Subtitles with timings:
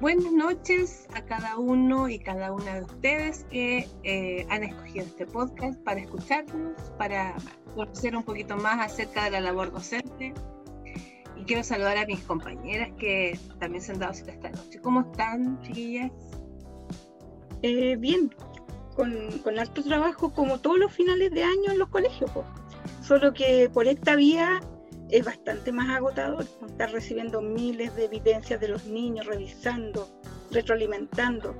[0.00, 5.26] buenas noches a cada uno y cada una de ustedes que eh, han escogido este
[5.26, 7.34] podcast para escucharnos, para
[7.74, 10.34] conocer un poquito más acerca de la labor docente.
[11.36, 14.80] Y quiero saludar a mis compañeras que también se han dado cita esta noche.
[14.80, 16.10] ¿Cómo están, chiquillas?
[17.62, 18.34] Eh, bien,
[18.94, 22.30] con, con alto trabajo como todos los finales de año en los colegios,
[23.02, 24.60] solo que por esta vía
[25.10, 30.08] es bastante más agotador estar recibiendo miles de evidencias de los niños, revisando,
[30.50, 31.54] retroalimentando.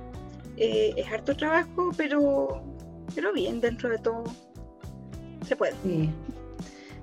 [0.57, 2.63] Eh, es harto trabajo, pero,
[3.15, 4.23] pero bien, dentro de todo
[5.45, 5.73] se puede.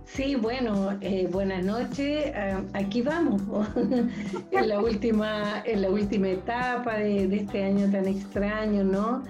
[0.07, 0.37] Sí.
[0.37, 2.33] bueno, eh, buenas noches.
[2.35, 3.41] Ah, aquí vamos,
[4.51, 9.23] en, la última, en la última etapa de, de, este año tan extraño, ¿no?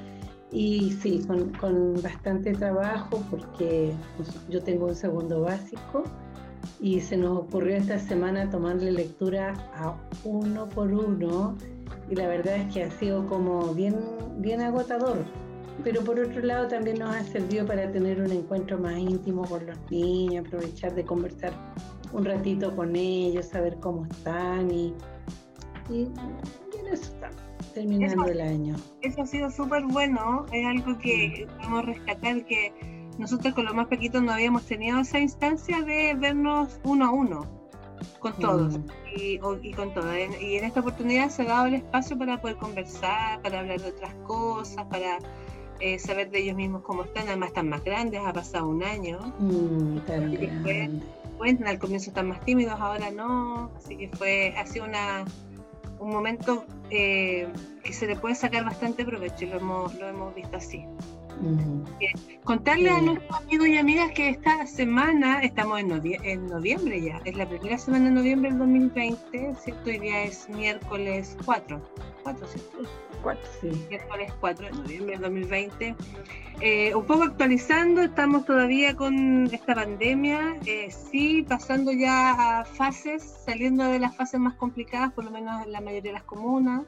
[0.51, 6.05] Y sí, con, con bastante trabajo porque pues, yo tengo un segundo básico
[6.81, 11.57] y se nos ocurrió esta semana tomarle lectura a uno por uno
[12.11, 13.97] y la verdad es que ha sido como bien,
[14.39, 15.25] bien agotador.
[15.83, 19.67] Pero por otro lado también nos ha servido para tener un encuentro más íntimo con
[19.67, 21.53] los niños, aprovechar de conversar
[22.13, 24.95] un ratito con ellos, saber cómo están y,
[25.91, 27.31] y bien eso está
[27.75, 28.77] terminando el año.
[29.03, 32.73] Eso ha sido súper bueno, es algo que podemos rescatar que
[33.19, 37.65] nosotros con los más pequeños no habíamos tenido esa instancia de vernos uno a uno
[38.19, 38.85] con todos mm.
[39.17, 39.39] y,
[39.73, 40.17] con todo.
[40.17, 43.89] Y en esta oportunidad se ha dado el espacio para poder conversar, para hablar de
[43.89, 45.19] otras cosas, para
[45.81, 47.29] eh, saber de ellos mismos cómo están.
[47.29, 49.19] Además están más grandes, ha pasado un año.
[49.39, 49.99] Mm,
[51.39, 53.71] bueno, al comienzo están más tímidos, ahora no.
[53.77, 55.25] Así que fue, ha sido una,
[55.99, 57.49] un momento eh,
[57.83, 60.87] que se le puede sacar bastante provecho y lo hemos, lo hemos visto así.
[62.45, 65.91] Contarle a nuestros amigos y amigas que esta semana, estamos en,
[66.23, 69.91] en, noviembre ya, es la primera semana de noviembre del 2020, ¿cierto?
[69.91, 71.81] Hoy día es miércoles 4,
[72.23, 72.79] 4, ¿cierto?
[73.23, 73.87] 4, sí.
[73.89, 75.97] Miércoles 4 de noviembre del 2020.
[76.61, 83.23] Eh, un poco actualizando, estamos todavía con esta pandemia, eh, sí, pasando ya a fases,
[83.45, 86.83] saliendo de las fases más complicadas, por lo menos en la mayoría de las comunas.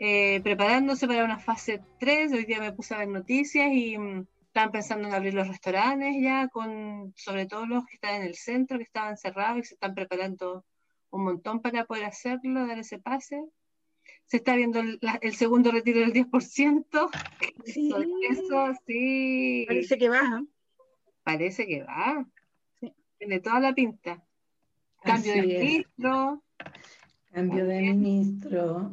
[0.00, 2.32] Eh, preparándose para una fase 3.
[2.32, 6.14] Hoy día me puse a ver noticias y mm, estaban pensando en abrir los restaurantes
[6.20, 9.74] ya, con sobre todo los que están en el centro, que estaban cerrados y se
[9.74, 10.64] están preparando
[11.10, 13.42] un montón para poder hacerlo, dar ese pase.
[14.26, 17.10] Se está viendo el, segundo retiro del 10%.
[17.64, 17.92] Sí.
[18.30, 19.64] Eso, sí.
[19.66, 20.44] Parece que va.
[21.24, 22.26] Parece que va.
[23.18, 24.22] Tiene toda la pinta.
[25.02, 26.42] Cambio de ministro.
[27.32, 28.92] Cambio de ministro.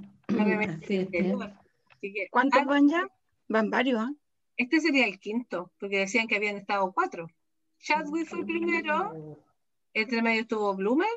[2.31, 3.07] ¿Cuántos van ya?
[3.47, 4.11] Van varios, ¿ah?
[4.57, 7.27] Este sería el quinto, porque decían que habían estado cuatro.
[7.79, 9.37] Chadwick fue el primero,
[9.93, 11.07] entre medio estuvo Blumen,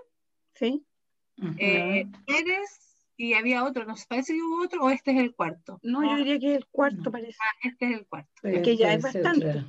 [0.54, 0.84] sí.
[1.58, 5.78] Eh, Pérez y había otro, ¿nos parece que hubo otro o este es el cuarto?
[5.82, 7.38] No, yo diría que es el cuarto, parece.
[7.40, 8.30] Ah, este es el cuarto.
[8.42, 9.64] Es que ya es bastante.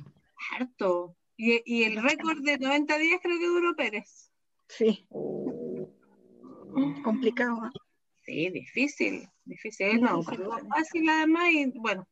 [0.52, 1.16] Harto.
[1.36, 4.30] Y, y, el récord de 90 días creo que duró Pérez.
[4.68, 5.06] Sí.
[7.02, 7.66] Complicado.
[7.66, 7.70] ¿eh?
[8.30, 12.06] Sí, difícil, difícil, no, fácil además y bueno,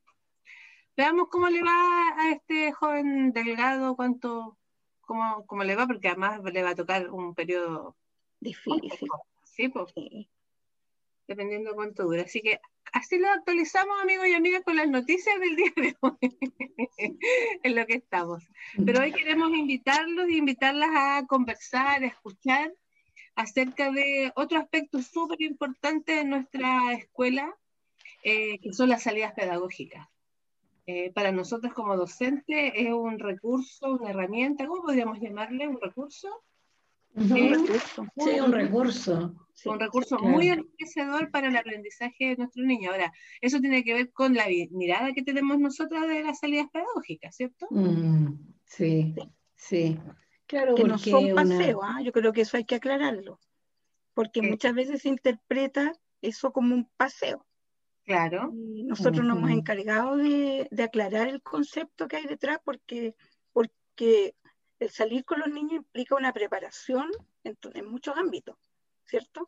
[0.97, 4.59] veamos cómo le va a este joven delgado, cuánto,
[5.01, 7.97] cómo, cómo le va, porque además le va a tocar un periodo
[8.41, 8.91] difícil.
[9.45, 9.95] Sí, pues,
[11.29, 12.23] dependiendo cuánto dura.
[12.23, 12.59] Así que
[12.93, 16.19] así lo actualizamos, amigos y amigas, con las noticias del día de hoy,
[17.63, 18.43] en lo que estamos.
[18.85, 22.73] Pero hoy queremos invitarlos y invitarlas a conversar, a escuchar
[23.39, 27.55] acerca de otro aspecto súper importante en nuestra escuela,
[28.25, 30.09] eh, que son las salidas pedagógicas.
[30.87, 35.69] Eh, para nosotros como docentes es un recurso, una herramienta, ¿cómo podríamos llamarle?
[35.69, 36.29] ¿Un recurso?
[37.15, 38.07] un eh, recurso.
[38.17, 39.47] Sí, un recurso.
[39.67, 42.93] un recurso muy enriquecedor para el aprendizaje de nuestros niños.
[42.93, 47.37] Ahora, eso tiene que ver con la mirada que tenemos nosotros de las salidas pedagógicas,
[47.37, 47.69] ¿cierto?
[47.71, 48.35] Mm,
[48.65, 49.15] sí,
[49.55, 49.97] sí.
[50.49, 52.01] Claro, que no son paseos, ¿ah?
[52.03, 53.39] yo creo que eso hay que aclararlo,
[54.15, 55.93] porque muchas veces se interpreta
[56.23, 57.45] eso como un paseo.
[58.05, 58.51] Claro.
[58.55, 63.15] nosotros nos hemos encargado de, aclarar el concepto que hay detrás, porque,
[63.53, 64.35] porque
[64.79, 67.11] el salir con los niños implica una preparación
[67.45, 68.57] en, muchos ámbitos,
[69.05, 69.47] ¿cierto?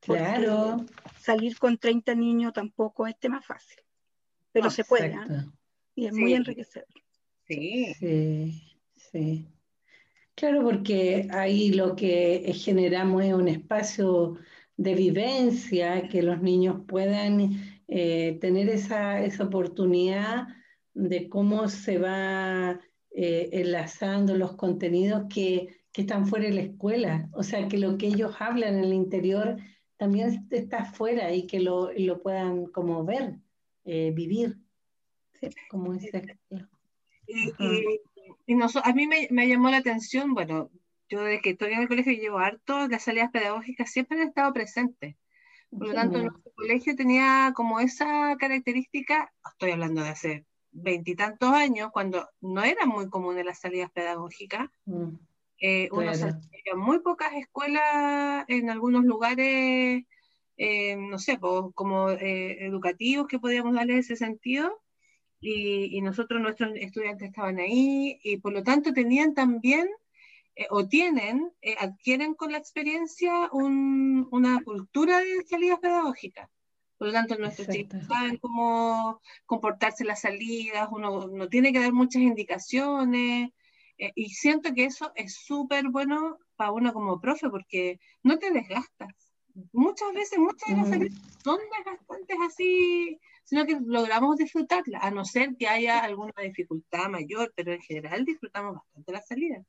[0.00, 0.86] claro.
[1.18, 3.78] Salir con 30 niños tampoco es tema fácil,
[4.52, 5.52] pero se puede, ¿ah?
[5.94, 6.88] y es muy enriquecedor.
[7.46, 7.92] Sí.
[7.98, 9.46] Sí, sí.
[10.34, 14.38] Claro, porque ahí lo que generamos es un espacio
[14.76, 17.50] de vivencia, que los niños puedan
[17.88, 20.48] eh, tener esa, esa, oportunidad
[20.94, 22.80] de cómo se va
[23.10, 27.28] eh, enlazando los contenidos que, que, están fuera de la escuela.
[27.34, 29.56] O sea, que lo que ellos hablan en el interior
[29.98, 33.34] también está afuera y que lo, lo puedan como ver,
[33.84, 34.56] eh, vivir,
[35.68, 36.38] como ese
[37.26, 37.98] y, y,
[38.84, 40.70] a mí me, me, llamó la atención, bueno,
[41.08, 44.52] yo desde que estoy en el colegio llevo harto, las salidas pedagógicas siempre han estado
[44.52, 45.16] presentes.
[45.70, 51.90] Por lo tanto, nuestro colegio tenía como esa característica, estoy hablando de hace veintitantos años,
[51.92, 54.68] cuando no eran muy comunes las salidas pedagógicas.
[54.86, 55.14] Mm,
[55.60, 56.12] eh, uno
[56.76, 60.04] muy pocas escuelas en algunos lugares,
[60.56, 64.80] eh, no sé, como eh, educativos que podíamos darle ese sentido.
[65.40, 69.88] Y, y, nosotros, nuestros estudiantes estaban ahí y por lo tanto tenían también
[70.60, 76.50] eh, o tienen, eh, adquieren con la experiencia una cultura de salidas pedagógicas.
[76.98, 81.80] Por lo tanto, nuestros chicos saben cómo comportarse en las salidas, uno no tiene que
[81.80, 83.50] dar muchas indicaciones.
[83.96, 88.50] Eh, y siento que eso es súper bueno para uno como profe porque no te
[88.50, 89.14] desgastas.
[89.72, 90.90] Muchas veces, muchas de las mm.
[90.90, 97.08] salidas son desgastantes así, sino que logramos disfrutarlas, a no ser que haya alguna dificultad
[97.08, 99.66] mayor, pero en general disfrutamos bastante las salidas.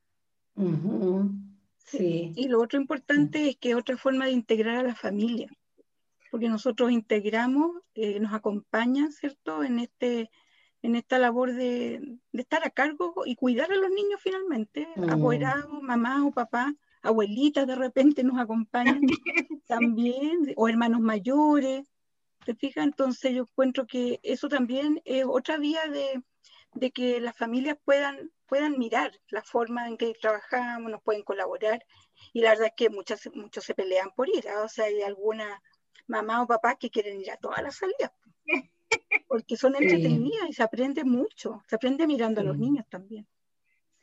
[1.86, 2.32] Sí.
[2.36, 5.50] Y lo otro importante es que otra forma de integrar a la familia,
[6.30, 10.30] porque nosotros integramos, eh, nos acompañan, ¿cierto?, en, este,
[10.82, 15.10] en esta labor de, estar a cargo y cuidar a los niños finalmente, mm.
[15.10, 19.02] apoderados, mamá o papá, abuelitas de repente nos acompañan
[19.68, 21.91] también, o hermanos mayores,
[22.46, 22.86] ¿te fijas?
[22.86, 26.22] Entonces yo encuentro que eso también es otra vía de,
[26.74, 31.82] de que las familias puedan puedan mirar la forma en que trabajamos, nos pueden colaborar.
[32.34, 34.46] Y la verdad es que muchas, muchos se pelean por ir.
[34.50, 34.64] ¿ah?
[34.64, 35.64] O sea, hay alguna
[36.06, 38.12] mamá o papá que quieren ir a todas las salidas.
[39.30, 41.64] Porque son entretenidas y se aprende mucho.
[41.66, 43.26] Se aprende mirando a los niños también.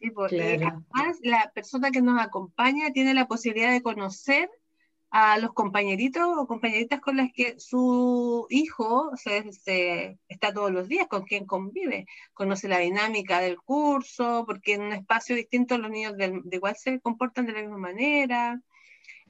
[0.00, 4.49] Sí, porque además la persona que nos acompaña tiene la posibilidad de conocer
[5.10, 11.06] a los compañeritos o compañeritas con las que su hijo se, está todos los días,
[11.08, 16.16] con quien convive, conoce la dinámica del curso, porque en un espacio distinto los niños
[16.16, 18.60] de, igual se comportan de la misma manera,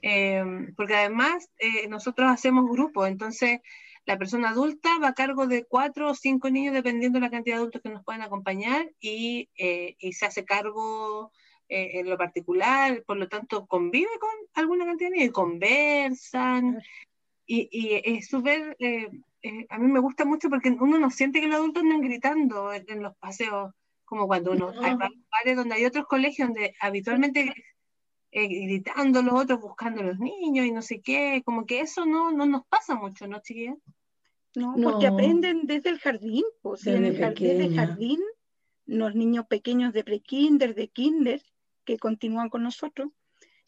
[0.02, 0.44] eh,
[0.76, 3.60] porque además eh, nosotros hacemos grupos, entonces
[4.04, 7.56] la persona adulta va a cargo de cuatro o cinco niños dependiendo de la cantidad
[7.56, 11.30] de adultos que nos pueden acompañar y, eh, y se hace cargo
[11.68, 16.82] eh, en lo particular, por lo tanto convive con alguna cantidad de niños y conversan.
[17.44, 19.08] Y, y es súper, eh,
[19.42, 22.72] eh, a mí me gusta mucho porque uno no siente que los adultos andan gritando
[22.72, 23.74] en, los paseos,
[24.04, 27.52] como cuando uno hay lugares donde hay otros colegios donde habitualmente
[28.30, 32.30] gritando los otros, buscando a los niños y no sé qué, como que eso no,
[32.30, 33.76] no nos pasa mucho, ¿no, chiquillas?
[34.54, 38.20] No, porque aprenden desde el jardín, pues, en el jardín, jardín,
[38.86, 41.42] los niños pequeños de pre-kinder, de kinder,
[41.88, 43.08] que continúan con nosotros,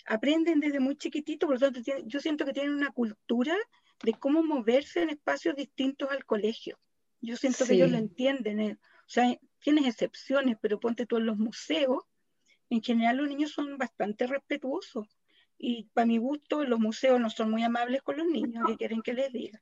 [0.05, 3.57] aprenden desde muy chiquitito, por lo tanto yo siento que tienen una cultura
[4.03, 6.79] de cómo moverse en espacios distintos al colegio.
[7.23, 8.61] Yo siento que ellos lo entienden.
[8.61, 8.79] Eh.
[8.83, 12.05] O sea, tienes excepciones, pero ponte tú en los museos,
[12.69, 15.09] en general los niños son bastante respetuosos.
[15.57, 19.01] Y para mi gusto, los museos no son muy amables con los niños, que quieren
[19.01, 19.59] que les diga.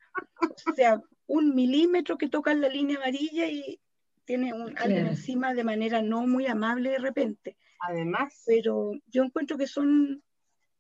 [0.67, 3.81] O sea, un milímetro que tocan la línea amarilla y
[4.29, 7.57] tiene un, alguien encima de manera no muy amable de repente.
[7.81, 8.43] Además.
[8.45, 10.23] Pero yo encuentro que son,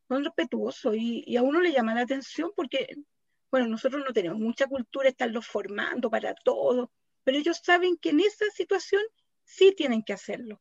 [0.06, 2.94] son respetuosos y, y, a uno le llama la atención porque,
[3.50, 6.92] bueno, nosotros no tenemos mucha cultura, estarlos formando para todo,
[7.24, 9.00] pero ellos saben que en esa situación
[9.44, 10.60] sí tienen que hacerlo.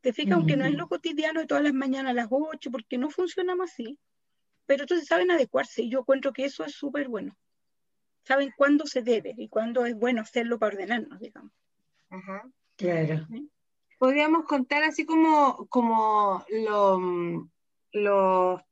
[0.00, 2.98] Te fijas, aunque no es lo cotidiano de todas las mañanas a las 8, porque
[2.98, 3.96] no funcionamos así,
[4.66, 7.38] pero entonces saben adecuarse y yo encuentro que eso es súper bueno.
[8.24, 11.52] Saben cuándo se debe y cuándo es bueno hacerlo para ordenarnos, digamos.
[12.10, 12.42] Ajá.
[12.76, 13.26] Claro
[13.98, 17.48] podríamos contar así como, como lo,
[17.92, 18.64] lo,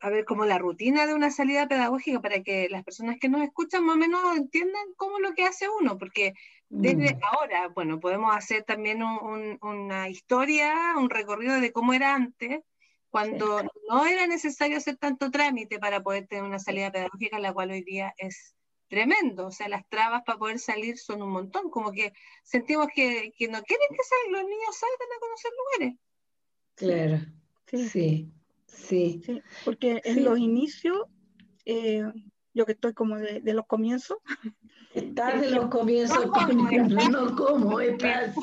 [0.00, 3.42] a ver, como la rutina de una salida pedagógica para que las personas que nos
[3.42, 6.32] escuchan más o menos entiendan cómo lo que hace uno, porque
[6.68, 7.20] desde mm.
[7.32, 12.60] ahora, bueno, podemos hacer también una historia, un recorrido de cómo era antes,
[13.10, 17.70] cuando no era necesario hacer tanto trámite para poder tener una salida pedagógica, la cual
[17.70, 18.54] hoy día es
[18.88, 23.32] tremendo, o sea, las trabas para poder salir son un montón, como que sentimos que,
[23.36, 25.98] que no quieren que los niños salgan a conocer lugares.
[26.74, 27.26] Claro,
[27.66, 28.30] sí,
[28.66, 29.42] sí, sí.
[29.64, 31.06] porque en los inicios,
[31.64, 32.04] eh,
[32.54, 34.18] yo que estoy como de, los comienzos.
[34.94, 36.26] Estás de los comienzos,
[37.10, 38.34] no, como, estás.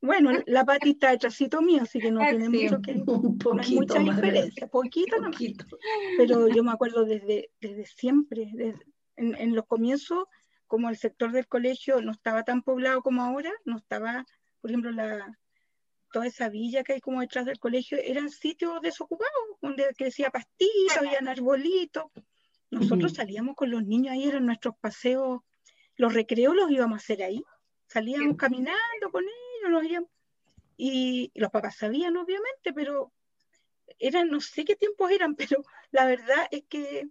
[0.00, 3.98] Bueno, la patita está detrásito mío, así que no tiene mucho que un poquito mucha
[4.00, 5.64] diferencia, poquito, poquito.
[6.18, 8.84] Pero yo me acuerdo desde, desde siempre, desde,
[9.16, 10.24] en, los comienzos,
[10.66, 14.24] como el sector del colegio no estaba tan poblado como ahora, no estaba,
[14.60, 15.38] por ejemplo, la,
[16.12, 20.98] toda esa villa que hay como detrás del colegio, eran sitios desocupados, donde crecía pastito,
[20.98, 22.04] habían arbolitos.
[22.70, 25.40] Nosotros salíamos con los niños, ahí eran nuestros paseos,
[25.96, 27.42] los recreos los íbamos a hacer ahí.
[27.86, 30.10] Salíamos caminando con ellos, los íbamos,
[30.76, 33.12] y, los papás sabían, obviamente, pero
[33.98, 37.08] eran, no sé qué tiempos eran, pero la verdad es que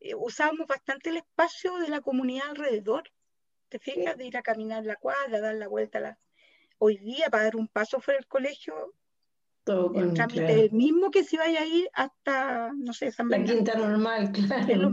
[0.00, 3.04] eh, usábamos bastante el espacio de la comunidad alrededor.
[3.68, 4.16] ¿Te fijas?
[4.16, 6.18] De ir a caminar la cuadra, dar la vuelta a la...
[6.78, 8.94] Hoy día, para dar un paso fuera del colegio,
[9.64, 10.62] Todo el trámite claro.
[10.62, 13.54] el mismo que si vaya a ir hasta, no sé, San La Bernardo.
[13.56, 14.92] quinta normal, claro.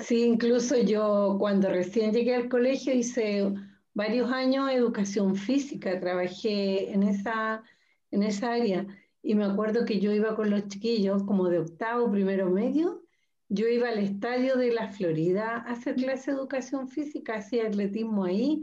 [0.00, 3.52] Sí, incluso yo cuando recién llegué al colegio hice
[3.94, 7.62] varios años educación física, trabajé en esa,
[8.10, 8.86] en esa área
[9.22, 13.04] y me acuerdo que yo iba con los chiquillos como de octavo, primero medio,
[13.48, 18.24] yo iba al estadio de la Florida a hacer clase de educación física, hacía atletismo
[18.24, 18.62] ahí,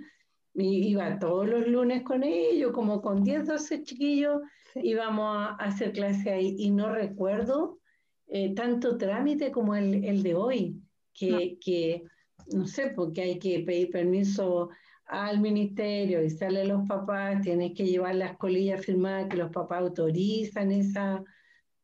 [0.54, 4.42] y iba todos los lunes con ellos, como con 10, 12 chiquillos,
[4.74, 4.82] Sí.
[4.84, 6.56] íbamos a, hacer clase ahí.
[6.58, 7.80] Y no recuerdo
[8.28, 10.82] eh, tanto trámite como el, el de hoy,
[11.14, 12.04] que, que,
[12.54, 14.70] no sé, porque hay que pedir permiso
[15.06, 19.82] al ministerio y sale los papás, tienes que llevar las colillas firmadas que los papás
[19.82, 21.24] autorizan esa,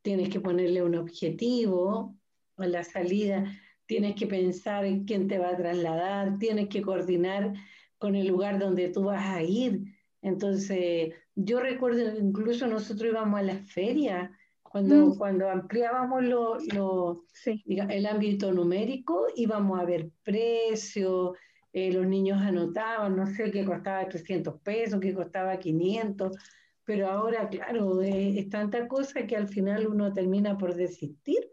[0.02, 2.16] tienes que ponerle un objetivo
[2.64, 3.46] a la salida,
[3.86, 7.54] tienes que pensar en quién te va a trasladar, tienes que coordinar
[7.98, 9.82] con el lugar donde tú vas a ir.
[10.22, 14.30] Entonces, yo recuerdo incluso nosotros íbamos a las ferias,
[14.64, 15.18] cuando, Mm.
[15.18, 21.38] cuando ampliábamos lo, lo, Sí, diga, el ámbito numérico, íbamos a ver precios,
[21.74, 26.38] eh, los niños anotaban, no sé, qué costaba 300 pesos, qué costaba 500,
[26.84, 31.52] pero ahora, claro, eh, es tanta cosa que al final uno termina por desistir.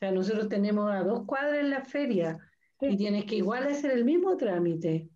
[0.00, 2.38] O sea, nosotros tenemos a dos cuadras en la feria
[2.80, 5.10] y tienes que igual hacer el mismo trámite.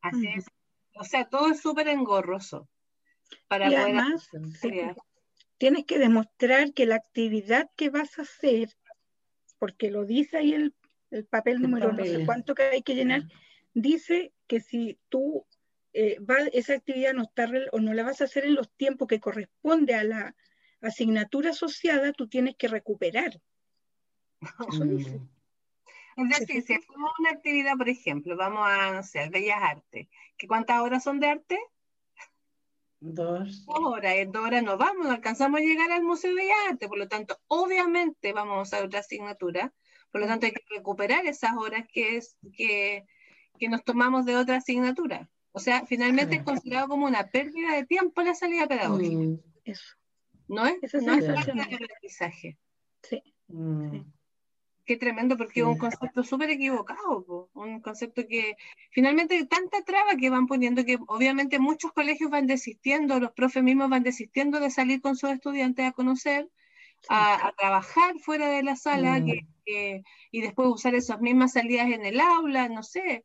[0.00, 0.46] Así es.
[0.94, 2.70] O sea, todo es súper engorroso
[3.48, 4.96] para y poder además hacer
[5.58, 8.70] tienes que demostrar que la actividad que vas a hacer,
[9.58, 10.74] porque lo dice ahí el,
[11.10, 12.20] el papel El número no papel.
[12.20, 13.24] sé cuánto que hay que llenar,
[13.74, 15.46] dice que si tú
[15.92, 18.70] eh, va- esa actividad no está rel- o no la vas a hacer en los
[18.72, 20.34] tiempos que corresponde a la
[20.80, 23.38] asignatura asociada, tú tienes que recuperar.
[24.68, 25.28] Mm.
[26.14, 30.46] Es decir, si hacemos una actividad, por ejemplo, vamos a, no sé, Bellas Artes, ¿que
[30.46, 31.58] ¿cuántas horas son de arte?
[33.00, 33.64] Dos.
[33.64, 36.58] Dos horas, en dos horas no vamos, no alcanzamos a llegar al Museo de Bellas
[36.70, 39.72] Artes, por lo tanto, obviamente vamos a usar otra asignatura,
[40.10, 43.06] por lo tanto hay que recuperar esas horas que, es, que,
[43.58, 45.30] que nos tomamos de otra asignatura.
[45.52, 49.96] O sea, finalmente es considerado como una pérdida de tiempo la salida pedagógica, Mm, Eso.
[50.48, 50.76] ¿no es?
[50.82, 52.58] Esa No es parte del aprendizaje.
[53.02, 53.22] Sí.
[53.48, 54.00] mm.
[54.84, 57.50] Qué tremendo, porque es un concepto súper equivocado, po.
[57.54, 58.56] un concepto que
[58.90, 63.88] finalmente tanta traba que van poniendo que obviamente muchos colegios van desistiendo, los profes mismos
[63.90, 66.48] van desistiendo de salir con sus estudiantes a conocer,
[67.08, 69.24] a, a trabajar fuera de la sala Mm.
[69.26, 73.24] que- que- y después usar esas mismas salidas en el aula, no sé.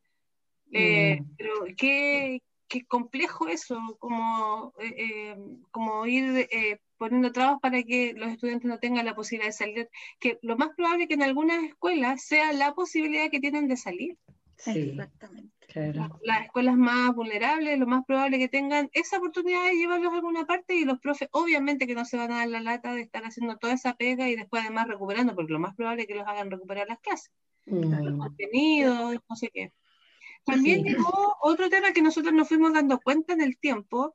[0.70, 1.34] Eh, Mm.
[1.36, 5.36] pero qué, qué complejo eso, como, eh, eh,
[5.72, 9.88] como ir eh, poniendo trabas para que los estudiantes no tengan la posibilidad de salir,
[10.20, 13.76] que lo más probable es que en algunas escuelas sea la posibilidad que tienen de
[13.76, 14.16] salir.
[14.56, 15.54] Sí, Exactamente.
[15.68, 16.18] claro.
[16.22, 20.46] Las escuelas más vulnerables, lo más probable que tengan esa oportunidad de llevarlos a alguna
[20.46, 23.24] parte y los profes obviamente que no se van a dar la lata de estar
[23.24, 26.26] haciendo toda esa pega y después además recuperando, porque lo más probable es que los
[26.26, 27.30] hagan recuperar las clases
[27.70, 28.18] Mm.
[28.18, 29.72] contenidos, no sé qué.
[30.44, 30.88] También Sí.
[30.88, 34.14] llegó otro tema que nosotros nos fuimos dando cuenta en el tiempo,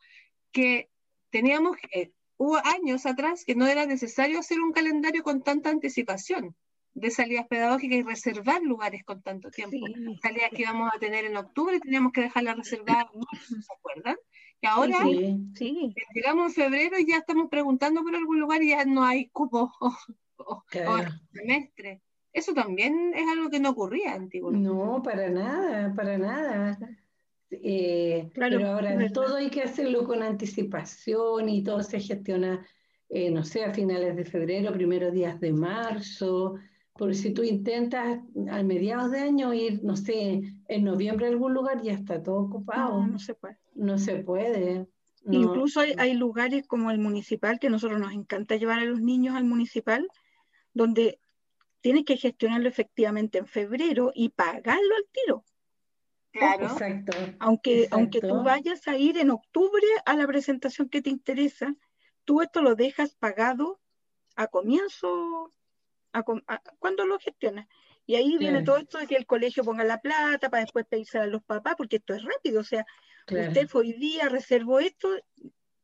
[0.52, 0.90] que
[1.30, 2.12] teníamos, eh,
[2.44, 6.56] hubo años atrás que no era necesario hacer un calendario con tanta anticipación
[6.94, 9.78] de salidas pedagógicas y reservar lugares con tanto tiempo.
[9.78, 10.20] Sí.
[10.22, 13.08] Salidas que íbamos a tener en octubre teníamos que dejarlas reservadas
[13.48, 14.16] ¿se acuerdan?
[14.62, 15.38] Y ahora Sí.
[15.56, 19.30] Sí, llegamos en febrero y ya estamos preguntando por algún lugar y ya no hay
[19.30, 19.88] cupo o,
[20.38, 21.12] o- o Claro.
[21.32, 22.02] semestre.
[22.34, 24.68] Eso también es algo que no ocurría antiguamente.
[24.68, 26.78] No, para nada, para nada.
[27.62, 29.14] Eh, Claro, pero ahora verdad.
[29.14, 32.66] todo hay que hacerlo con anticipación y todo se gestiona,
[33.10, 36.56] eh, no sé, a finales de febrero, primeros días de marzo.
[36.96, 38.20] Porque si tú intentas
[38.52, 42.38] a mediados de año ir, no sé, en noviembre a algún lugar, ya está todo
[42.38, 43.02] ocupado.
[43.02, 43.58] no, no se puede.
[43.76, 44.88] No se puede.
[45.26, 45.40] No.
[45.42, 49.02] Incluso hay, hay lugares como el municipal, que a nosotros nos encanta llevar a los
[49.02, 50.08] niños al municipal,
[50.74, 51.20] donde
[51.82, 55.44] tienes que gestionarlo efectivamente en febrero y pagarlo al tiro.
[56.34, 56.66] Claro.
[56.66, 57.14] Exacto.
[57.40, 57.96] Aunque, Exacto.
[57.96, 61.76] aunque tú vayas a ir en octubre a la presentación que te interesa,
[62.26, 63.80] tú esto lo dejas pagado
[64.36, 65.54] a comienzo,
[66.12, 66.24] a
[66.80, 67.68] cuando lo gestionas.
[68.06, 68.66] Y ahí viene Claro.
[68.66, 71.76] todo esto de que el colegio ponga la plata para después pedirse a los papás,
[71.78, 72.60] porque esto es rápido.
[72.60, 72.86] O sea,
[73.26, 73.48] Claro.
[73.50, 75.10] usted fue hoy día, reservó esto,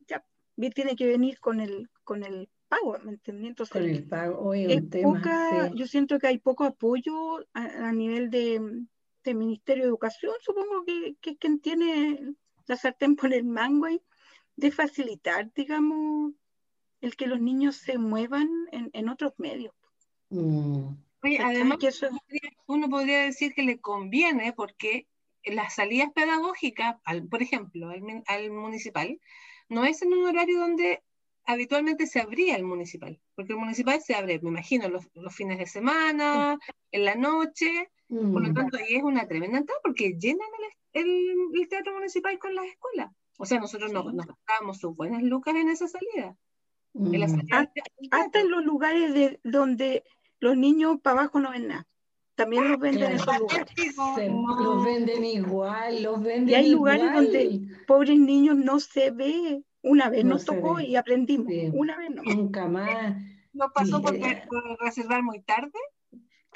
[0.08, 0.25] ya
[0.74, 3.48] tiene que venir con el, con el pago, ¿me entendí?
[3.48, 8.29] Entonces, con el pago, hoy un tema, yo siento que hay poco apoyo a, nivel
[8.29, 8.62] de,
[9.25, 12.35] Ministerio de Educación, supongo que, que quien tiene
[12.65, 14.01] la sartén por el mango ahí,
[14.55, 16.33] de facilitar, digamos,
[17.01, 19.73] el que los niños se muevan en, otros medios.
[20.29, 20.89] Mm.
[21.39, 21.91] además, que
[22.67, 25.07] uno podría decir que le conviene porque
[25.45, 27.89] las salidas pedagógicas, al, por ejemplo,
[28.27, 29.19] al, municipal,
[29.69, 31.01] no es en un horario donde
[31.45, 35.65] habitualmente se abría el municipal, porque el municipal se abre, me imagino, los, fines de
[35.65, 36.59] semana,
[36.91, 38.53] en la noche, por lo mm.
[38.53, 40.47] tanto ahí es una tremenda entrada porque llenan
[40.93, 43.11] el, teatro municipal con las escuelas.
[43.37, 46.35] O sea, nosotros nos, nos gastábamos sus buenas lucas en esa salida.
[46.95, 47.47] En mm.
[48.11, 50.03] hasta, en los lugares de, donde
[50.39, 51.87] los niños para abajo no ven nada.
[52.33, 53.67] También los venden en esos lugares.
[54.37, 59.63] los venden igual, los venden Y hay lugares donde pobres niños no se ve.
[59.81, 61.53] Una vez nos tocó y aprendimos.
[61.73, 62.23] Una vez no.
[62.23, 63.15] Nunca más.
[63.53, 64.17] ¿No pasó por
[64.79, 65.77] reservar muy tarde?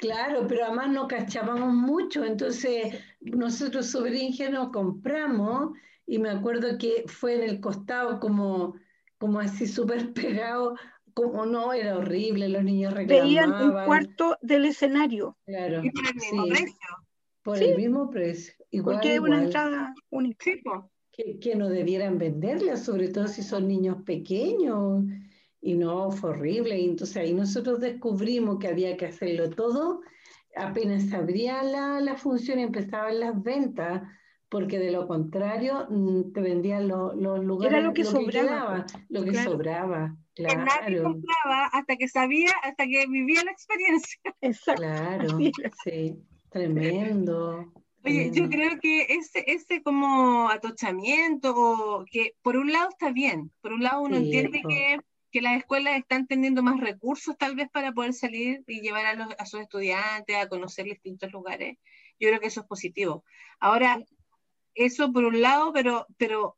[0.04, 7.04] Claro, pero además no cachábamos mucho, entonces nosotros sobre ingenuo compramos y me acuerdo que
[7.06, 8.74] fue en el costado como
[9.18, 10.76] como así súper pegado,
[11.14, 13.26] como no, era horrible, los niños reclamaban.
[13.26, 15.38] Veían un cuarto del escenario.
[15.46, 16.88] Claro, por el mismo precio.
[17.42, 18.54] Por el mismo precio.
[18.70, 20.44] Igual, Porque es una entrada única.
[21.12, 25.04] que, que, no debieran venderla, sobre todo si son niños pequeños.
[25.66, 26.78] Y no, fue horrible.
[26.78, 30.02] Y entonces ahí nosotros descubrimos que había que hacerlo todo.
[30.54, 34.02] Apenas abría la, la función y empezaban las ventas
[34.50, 37.72] porque de lo contrario mm, te vendían los lugares.
[37.72, 38.84] Era lo que sobraba.
[39.08, 40.64] lo que sobraba, claro.
[40.66, 44.20] nadie compraba hasta que sabía, hasta que vivía la experiencia.
[44.42, 44.82] Exacto.
[44.82, 45.38] Claro,
[45.82, 47.72] sí, tremendo.
[48.04, 53.72] Oye, yo creo que ese, ese como atochamiento, que por un lado está bien, por
[53.72, 54.98] un lado uno entiende que,
[55.34, 59.14] que, las escuelas están teniendo más recursos tal vez para poder salir y llevar a,
[59.14, 61.78] los, a sus estudiantes a conocer distintos lugares.
[62.18, 63.24] Yo creo que eso es positivo.
[63.58, 63.98] Ahora,
[64.74, 66.56] eso por un lado, pero, pero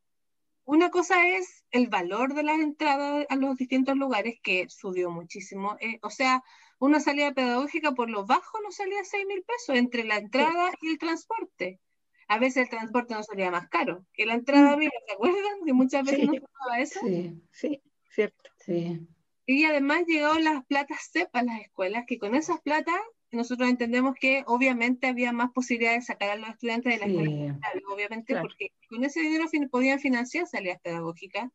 [0.64, 5.76] una cosa es el valor de las entradas a los distintos lugares que subió muchísimo.
[5.80, 6.42] Eh, o sea,
[6.78, 10.88] una salida pedagógica por lo bajo no salía 6 mil pesos entre la entrada y
[10.88, 11.80] el transporte.
[12.28, 14.80] A veces el transporte no salía más caro que la entrada, mm.
[14.80, 15.64] ¿se acuerdan?
[15.64, 17.00] Que muchas veces no pasaba eso.
[17.00, 17.82] Sí, sí,
[18.16, 18.50] cierto.
[18.58, 19.06] Sí.
[19.46, 22.98] Y además llegó las platas CEPA a las escuelas, que con esas platas
[23.30, 27.60] nosotros entendemos que obviamente había más posibilidades de sacar a los estudiantes de la escuela,
[27.92, 31.50] obviamente, porque con ese dinero podían financiar salidas pedagógicas,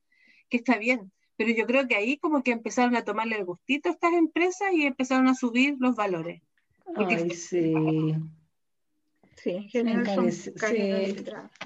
[0.49, 1.11] que está bien.
[1.35, 4.71] Pero yo creo que ahí como que empezaron a tomarle el gustito a estas empresas
[4.73, 6.41] y empezaron a subir los valores.
[6.95, 7.73] Ay, sí.
[9.35, 9.67] Sí,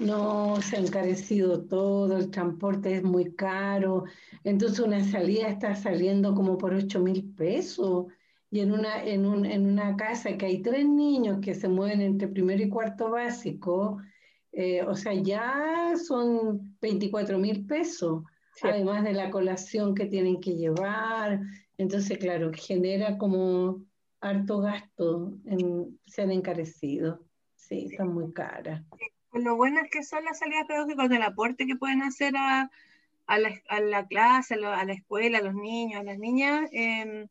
[0.00, 4.04] no, se ha encarecido todo, el transporte es muy caro,
[4.44, 8.06] entonces una salida está saliendo como por 8 mil pesos
[8.50, 12.00] y en una, en, un, en una casa que hay tres niños que se mueven
[12.00, 13.98] entre primero y cuarto básico,
[14.52, 18.22] eh, o sea, ya son 24 mil pesos,
[18.62, 21.40] además de la colación que tienen que llevar.
[21.76, 23.84] Entonces, claro, genera como
[24.20, 27.25] harto gasto, en, se han encarecido.
[27.68, 28.82] Sí, están muy caras.
[29.32, 32.70] Lo bueno es que son las salidas pedagógicas del aporte que pueden hacer a,
[33.26, 36.70] a, la, a la, clase, a, la escuela, a los niños, a las niñas.
[36.72, 37.26] Eh,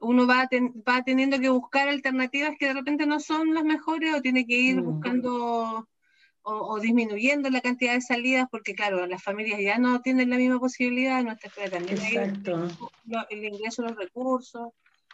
[0.00, 0.48] uno va,
[0.86, 4.54] va teniendo que buscar alternativas que de repente no son las mejores o tiene que
[4.54, 5.88] ir buscando
[6.46, 10.60] o, disminuyendo la cantidad de salidas porque claro, las familias ya no tienen la misma
[10.60, 12.16] posibilidad, nuestra escuela también hay
[13.30, 14.68] el, ingreso de los recursos,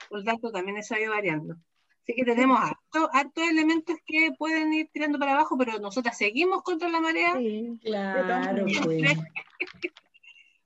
[0.09, 1.55] por lo tanto también eso ha ido variando.
[2.03, 2.59] Así que tenemos
[3.13, 7.37] hartos elementos que pueden ir tirando para abajo, pero nosotras seguimos contra la marea.
[7.37, 9.03] Sí, claro, pues.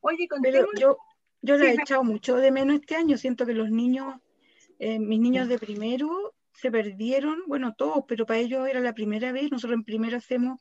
[0.00, 0.98] Oye, pero yo,
[1.40, 3.16] yo le he echado mucho de menos este año.
[3.16, 4.14] Siento que los niños,
[4.78, 9.32] eh, mis niños de primero, se perdieron, bueno, todos, pero para ellos era la primera
[9.32, 9.50] vez.
[9.50, 10.60] Nosotros en primero hacemos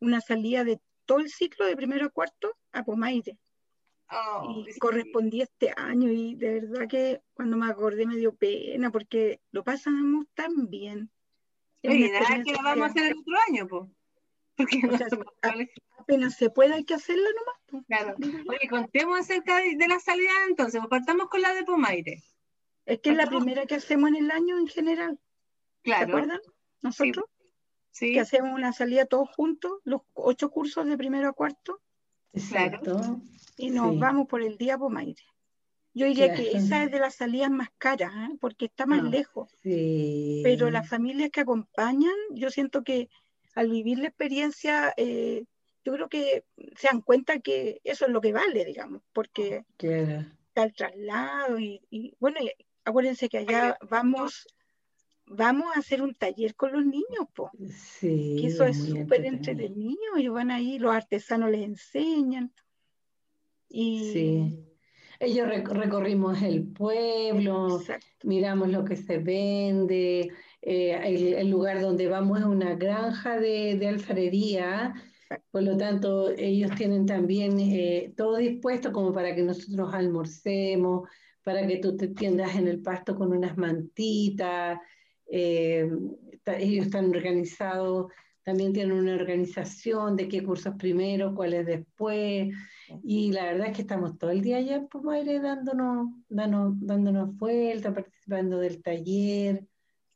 [0.00, 3.38] una salida de todo el ciclo, de primero a cuarto, a Pomaire.
[4.10, 8.90] Oh, y correspondía este año y de verdad que cuando me acordé me dio pena
[8.90, 11.10] porque lo pasamos tan bien.
[11.84, 13.90] Oye, nada que la vamos a hacer el otro año, pues.
[14.56, 14.96] Porque no
[15.98, 17.84] apenas se pueda hay que hacerla nomás.
[17.86, 18.16] Claro.
[18.48, 22.22] Oye, contemos acerca de, la salida entonces, pues partamos con la de Pomaire.
[22.86, 25.20] Es que es la primera que hacemos en el año en general.
[25.82, 26.06] Claro.
[26.06, 26.40] ¿Se acuerdan?
[26.80, 27.26] Nosotros.
[27.90, 28.12] Sí.
[28.14, 31.82] Que hacemos una salida todos juntos, los ocho cursos de primero a cuarto.
[32.32, 33.20] Exacto.
[33.56, 35.22] Y nos vamos por el día Pomaire.
[35.94, 38.36] Yo diría que esa es de las salidas más caras, ¿eh?
[38.40, 39.50] porque está más lejos.
[39.62, 40.42] Sí.
[40.44, 43.08] Pero las familias que acompañan, yo siento que
[43.54, 45.44] al vivir la experiencia, eh,
[45.84, 46.44] yo creo que
[46.76, 51.80] se dan cuenta que eso es lo que vale, digamos, porque está el traslado y,
[51.90, 52.38] y bueno,
[52.84, 54.46] acuérdense que allá vamos
[55.30, 57.50] vamos a hacer un taller con los niños, po.
[57.70, 58.46] Sí.
[58.46, 60.16] eso es súper entretenido.
[60.16, 62.52] Ellos van ahí, los artesanos les enseñan.
[63.68, 64.12] Y...
[64.12, 64.64] Sí.
[65.20, 67.80] Ellos recorrimos el pueblo,
[68.22, 70.30] miramos lo que se vende,
[70.62, 74.94] eh, el, lugar donde vamos es una granja de, alfarería,
[75.50, 81.08] por lo tanto ellos tienen también eh, todo dispuesto como para que nosotros almorcemos,
[81.42, 84.78] para que tú te tiendas en el pasto con unas mantitas,
[85.30, 85.90] eh,
[86.58, 88.10] ellos están organizados,
[88.42, 92.48] también tienen una organización de qué cursos primero, cuáles después,
[93.02, 97.36] y la verdad es que estamos todo el día allá en Pumaire dándonos, dándonos, dándonos
[97.36, 99.66] vueltas, participando del taller.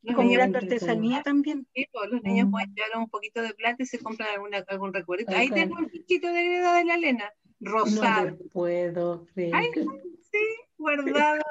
[0.05, 1.67] Y comprando artesanía también.
[1.75, 2.75] Sí, pues, los niños pueden mm.
[2.75, 5.27] llevar un poquito de plata y se compran alguna, algún recuerdo.
[5.29, 8.31] Ahí tengo un bichito de greda de la Elena, rosado.
[8.31, 9.55] No puedo creer.
[9.75, 10.39] sí,
[10.83, 11.43] guardado,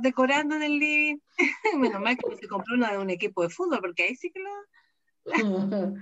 [0.00, 1.18] decorando en el living.
[1.78, 4.30] Menos mal que no se compró uno de un equipo de fútbol, porque ahí sí
[4.30, 4.50] que lo...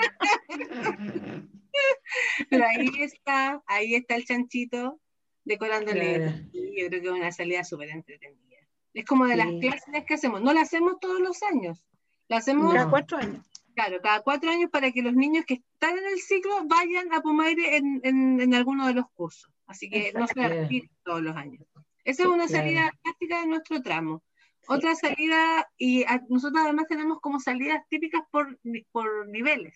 [2.51, 5.01] Pero ahí está, ahí está el chanchito
[5.45, 6.51] decorando el living.
[6.53, 8.59] Yo creo que es una salida súper entretenida.
[8.95, 10.43] Es como de las clases que hacemos.
[10.43, 11.85] No la hacemos todos los años.
[12.29, 13.47] La hacemos cada cuatro años.
[13.75, 17.21] Claro, cada cuatro años para que los niños que están en el ciclo vayan a
[17.21, 19.53] Pomaire en, en, en alguno de los cursos.
[19.67, 21.67] Así que no se repite todos los años.
[22.07, 24.23] Esa es una salida práctica de nuestro tramo.
[24.69, 28.59] Otra salida, y nosotros además tenemos como salidas típicas por,
[28.93, 29.75] por niveles,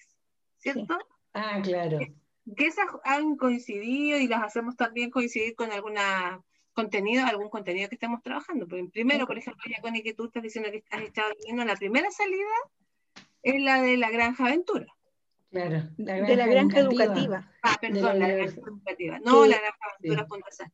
[0.59, 0.97] ¿cierto?
[1.35, 1.99] Ah, claro.
[1.99, 6.41] Que, esas han coincidido y las hacemos también coincidir con alguna
[6.73, 8.69] contenido, algún contenido que estemos trabajando.
[8.93, 12.11] primero, por ejemplo, ya con que tú estás diciendo que has estado viendo la primera
[12.13, 12.55] salida
[13.43, 14.87] es la de la granja aventura.
[15.51, 17.51] Claro, de la granja educativa.
[17.63, 19.19] Ah, perdón, la, granja educativa.
[19.19, 20.65] No, la granja aventura sí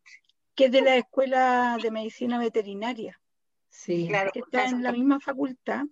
[0.57, 3.21] que es de la Escuela de Medicina Veterinaria.
[3.69, 4.31] Sí, claro.
[4.33, 5.85] Que está en la misma facultad.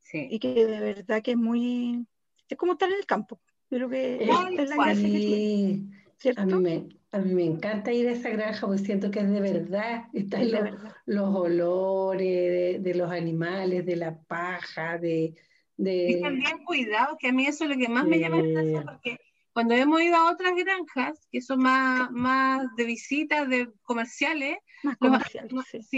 [0.00, 0.26] Sí.
[0.30, 2.04] Y que de verdad que es muy.
[2.48, 3.40] Es como estar en el campo.
[3.68, 4.28] Creo que es
[4.70, 5.88] la clase sí.
[6.36, 9.28] A mí, me, a mí me encanta ir a esa granja porque siento que es
[9.28, 10.04] de verdad.
[10.12, 10.70] Están los,
[11.06, 15.34] los, olores de, los animales, de la paja, de.
[15.76, 16.10] de...
[16.10, 18.84] Y también cuidado, que a mí eso es lo que más me llama la atención
[18.84, 19.18] porque
[19.52, 24.98] cuando hemos ido a otras granjas, que son más, más de visitas, de comerciales, más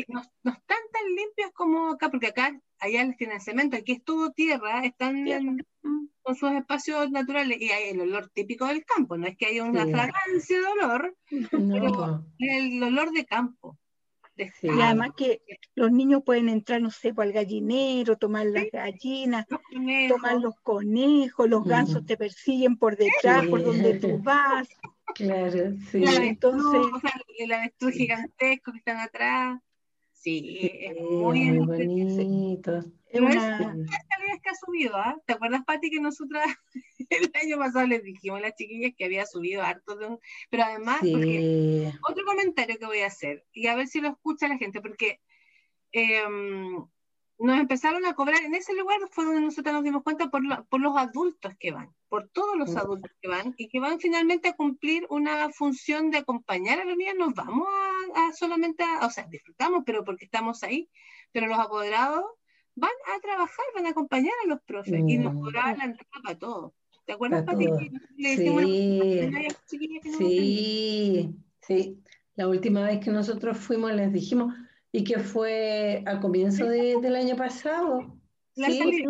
[0.08, 4.32] no, están tan limpios como acá, porque acá, allá les tienen cemento, aquí es todo
[4.32, 5.24] tierra, están
[6.22, 9.64] con sus espacios naturales y hay el olor típico del campo, no es que haya
[9.64, 11.16] una fragancia de olor,
[11.50, 13.78] pero el olor de campo.
[14.36, 15.42] Y además que
[15.74, 19.46] los niños pueden entrar, no sé, al gallinero, tomar las gallinas,
[20.08, 24.68] tomar los conejos, los gansos te persiguen por detrás, por donde tú vas.
[25.14, 26.02] Claro, sí.
[26.04, 26.80] Entonces,
[27.38, 29.60] el avestruz gigantesco que están atrás.
[30.12, 32.82] Sí, es muy, bonito.
[33.14, 35.16] Es una salidas que ha subido, ¿ah?
[35.24, 36.44] ¿Te acuerdas, Pati, que nosotras
[37.10, 40.18] el año pasado les dijimos a las chiquillas que había subido harto de un...
[40.50, 44.58] Pero además, otro comentario que voy a hacer, y a ver si lo escucha la
[44.58, 45.20] gente, porque
[45.92, 46.84] em,
[47.38, 50.80] nos empezaron a cobrar, en ese lugar fue donde nosotros nos dimos cuenta por, por
[50.80, 54.56] los adultos que van, por todos los adultos que van, y que van finalmente a
[54.56, 57.68] cumplir una función de acompañar a los niños, nos vamos
[58.16, 60.90] a, solamente, a, o sea, disfrutamos, pero porque estamos ahí,
[61.30, 62.24] pero los apoderados
[62.76, 65.40] van a trabajar, van a acompañar a los profes, y nos mm.
[65.40, 66.74] cobraban la entrada para todo.
[67.06, 67.66] ¿Te acuerdas, Pati?
[68.16, 68.36] Sí,
[70.18, 72.02] sí, sí.
[72.36, 74.54] La última vez que nosotros fuimos les dijimos,
[74.90, 78.16] y que fue a comienzo del año pasado.
[78.54, 79.04] sí,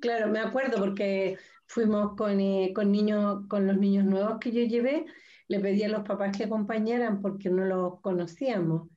[0.00, 4.62] claro, me acuerdo porque fuimos con, eh, con, niños, con los niños nuevos que yo
[4.62, 5.06] llevé,
[5.48, 8.88] le pedí a los papás que acompañaran porque no los conocíamos.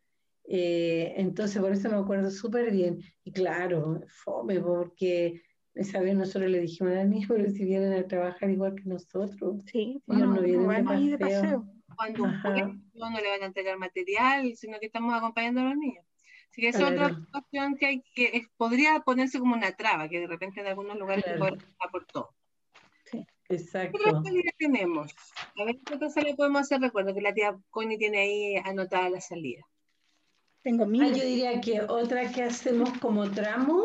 [0.47, 2.99] Eh, entonces, por eso me acuerdo súper bien.
[3.23, 5.41] Y claro, fome, porque
[5.73, 9.61] esa vez nosotros le dijimos a niños, pero si vienen a trabajar igual que nosotros.
[9.65, 11.65] Sí, ellos no, vienen de, paseo.
[11.95, 16.05] Cuando no le van a entregar material, sino que estamos acompañando a los niños.
[16.49, 20.27] Así que es otra situación que, hay, que podría ponerse como una traba, que de
[20.27, 21.57] repente en algunos lugares claro.
[21.91, 22.29] por todo.
[23.03, 23.99] Sí, exacto.
[24.23, 25.13] ¿Qué tenemos?
[25.59, 26.79] A ver qué otra le podemos hacer.
[26.79, 29.65] Recuerdo que la tía Connie tiene ahí anotada la salida.
[30.65, 31.03] Tengo mil.
[31.03, 33.83] Ah, yo diría que otra que hacemos como tramo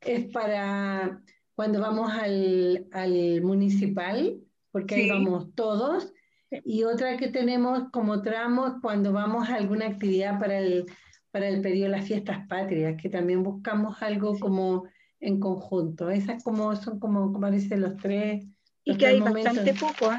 [0.00, 1.22] es para
[1.54, 4.40] cuando vamos al, al municipal,
[4.72, 6.12] porque ahí vamos todos,
[6.50, 10.86] y otra que tenemos como tramo es cuando vamos a alguna actividad para el,
[11.30, 14.88] para el periodo de las fiestas patrias, que también buscamos algo como
[15.20, 16.10] en conjunto.
[16.10, 18.44] Esas como son como, como dicen los tres.
[18.82, 20.18] Y que hay bastante poco, ¿eh?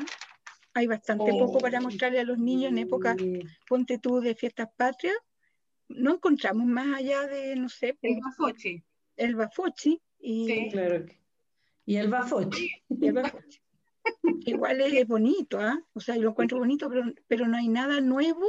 [0.75, 3.17] Hay bastante poco para mostrarle a los niños en época,
[3.67, 5.15] ponte tú, de fiestas patrias,
[5.89, 8.83] no encontramos más allá de, no sé, el bafochi.
[9.15, 10.01] El bafochi.
[10.19, 11.05] Y, sí, claro.
[11.85, 12.71] Y el bafochi.
[13.01, 13.59] el bafochi.
[14.45, 15.79] Igual es, bonito, ¿ah?
[15.93, 18.45] O sea, yo lo encuentro bonito, pero, pero no hay nada nuevo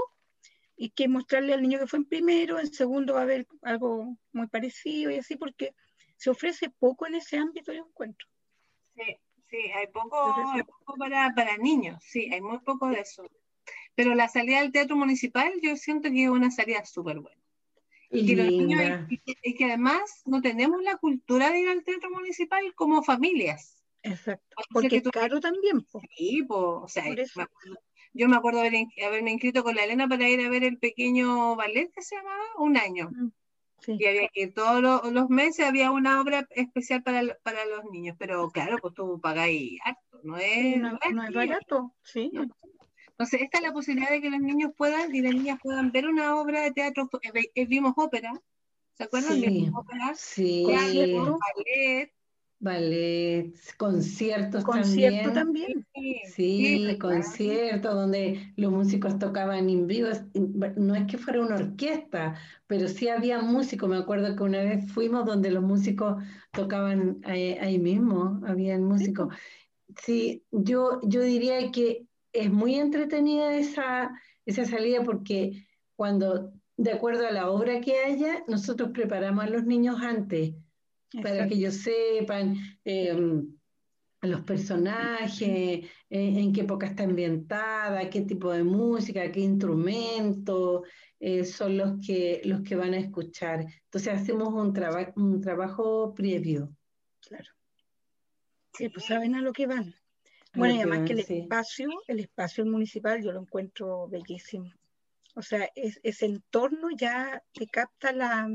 [0.76, 4.16] y que mostrarle al niño que fue en primero, en segundo va a haber algo
[4.33, 5.74] muy parecido y así, porque
[6.16, 8.26] se ofrece poco en ese ámbito, yo encuentro.
[8.94, 9.18] Sí,
[9.50, 10.35] sí, hay poco,
[10.98, 13.24] para, para, niños, sí, hay muy poco de eso.
[13.94, 17.40] Pero la salida del teatro municipal yo siento que es una salida súper buena.
[18.12, 22.11] Y que, los niños, y que además no tenemos la cultura de ir al teatro
[22.11, 23.85] municipal como familias.
[24.03, 24.57] Exacto.
[24.72, 25.87] Porque es caro también.
[26.16, 27.05] Sí, o sea,
[28.12, 28.74] yo me acuerdo haber,
[29.07, 32.42] haberme inscrito con la Elena para ir a ver el pequeño ballet que se llamaba,
[32.59, 33.11] un año.
[33.11, 33.31] Mm,
[33.87, 38.50] y había que todos los, meses había una obra especial para, para los niños, pero
[38.50, 42.31] claro, pues tú pagáis harto, no es, no, es barato, sí.
[43.21, 46.09] Entonces, esta es la posibilidad de que los niños puedan y las niñas puedan ver
[46.09, 47.07] una obra de teatro.
[47.21, 48.33] Eh, eh, vimos ópera,
[48.95, 49.35] ¿se acuerdan?
[49.35, 50.65] Sí, vimos ópera, sí.
[50.65, 52.13] ballet,
[52.61, 55.87] ballet, conciertos ¿Concierto también.
[56.35, 60.09] Sí, conciertos donde los músicos tocaban en vivo.
[60.77, 63.87] No es que fuera una orquesta, pero sí había músicos.
[63.87, 69.35] Me acuerdo que una vez fuimos donde los músicos tocaban ahí, mismo, habían músicos.
[70.03, 74.11] Sí, yo, yo diría que es muy entretenida esa,
[74.47, 75.66] esa salida porque
[75.97, 80.55] cuando, de acuerdo a la obra que haya, nosotros preparamos a los niños antes
[81.23, 83.49] para que ellos sepan em,
[84.23, 90.83] los personajes, eh, en qué época está ambientada, qué tipo de música, qué instrumentos
[91.19, 93.66] eh, son los que, los que van a escuchar.
[93.85, 94.75] Entonces hacemos un,
[95.16, 96.75] un trabajo previo.
[97.27, 97.51] Claro.
[98.75, 99.95] Sí, pues saben a lo que van.
[100.53, 104.73] Bueno, y además que el espacio, el espacio municipal yo lo encuentro bellísimo.
[105.37, 108.49] O sea, ese entorno ya te capta la,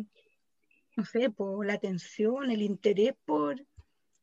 [0.95, 3.65] no sé, por la atención, el interés por,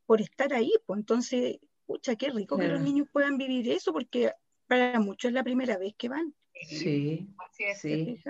[0.04, 0.72] por estar ahí.
[0.84, 4.32] Pues entonces, pucha, qué rico que los niños puedan vivir eso, porque
[4.66, 6.34] para muchos es la primera vez que van.
[6.68, 7.26] Sí,
[7.80, 8.22] sí.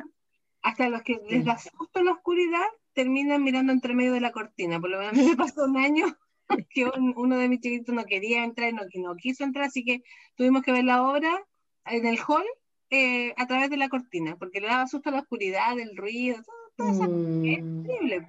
[0.62, 4.80] Hasta los que les da susto la oscuridad terminan mirando entre medio de la cortina.
[4.80, 6.16] Por lo menos a mí me pasó un año
[6.70, 10.02] que uno de mis chiquitos no quería entrar y no, no quiso entrar, así que
[10.34, 11.44] tuvimos que ver la obra
[11.86, 12.44] en el hall
[12.90, 16.42] eh, a través de la cortina, porque le daba susto la oscuridad, el ruido,
[16.76, 17.84] todo es mm.
[17.84, 18.26] terrible,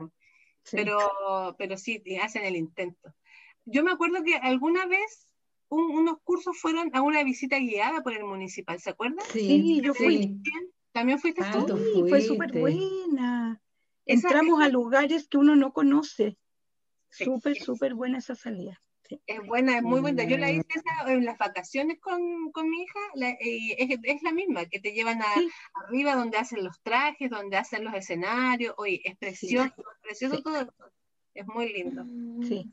[0.72, 3.14] pero, pero sí, hacen el intento.
[3.66, 5.28] Yo me acuerdo que alguna vez
[5.70, 9.26] unos cursos fueron a una visita guiada por el municipal, ¿se acuerdan?
[9.32, 10.40] Sí, yo fui.
[10.92, 11.78] ¿También fuiste ah, tú?
[12.08, 13.60] fue súper buena.
[14.06, 16.38] Entramos a lugares que uno no conoce.
[17.14, 18.80] Súper, súper buena esa salida.
[19.28, 20.24] Es buena, es muy buena.
[20.24, 22.20] Yo la hice en las vacaciones con,
[22.70, 23.00] mi hija,
[23.40, 25.28] es, la misma, que te llevan a,
[25.86, 28.74] arriba donde hacen los trajes, donde hacen los escenarios.
[28.78, 30.74] Oye, es precioso, precioso todo
[31.34, 32.06] Es muy lindo.
[32.48, 32.72] Sí.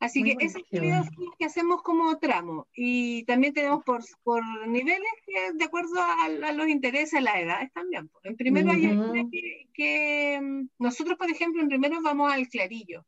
[0.00, 1.04] Así que esa actividad
[1.38, 2.68] que hacemos como tramo.
[2.74, 5.10] Y también tenemos por, por niveles
[5.54, 8.10] de acuerdo a, los intereses, a las edades también.
[8.22, 8.82] En primero hay
[9.30, 13.06] que, que, mm, nosotros, por ejemplo, en primero vamos al Clarillo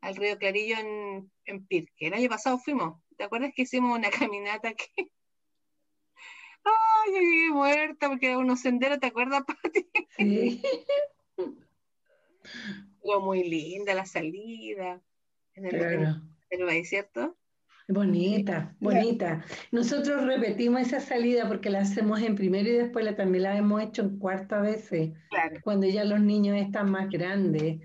[0.00, 2.06] al río Clarillo en, en Pirque.
[2.08, 3.00] El año pasado fuimos.
[3.16, 4.86] ¿Te acuerdas que hicimos una caminata que...
[6.64, 9.88] Ay, yo llegué muerta porque era unos senderos, ¿te acuerdas, Pati?
[10.16, 10.62] Sí.
[13.22, 15.00] Muy linda la salida.
[15.54, 16.20] En el, claro.
[16.50, 17.38] en ¿cierto?
[17.88, 19.44] Bonita, bonita.
[19.72, 23.82] Nosotros repetimos esa salida porque la hacemos en primero y después la, también la hemos
[23.82, 25.56] hecho en cuarta veces, claro.
[25.64, 27.80] cuando ya los niños están más grandes.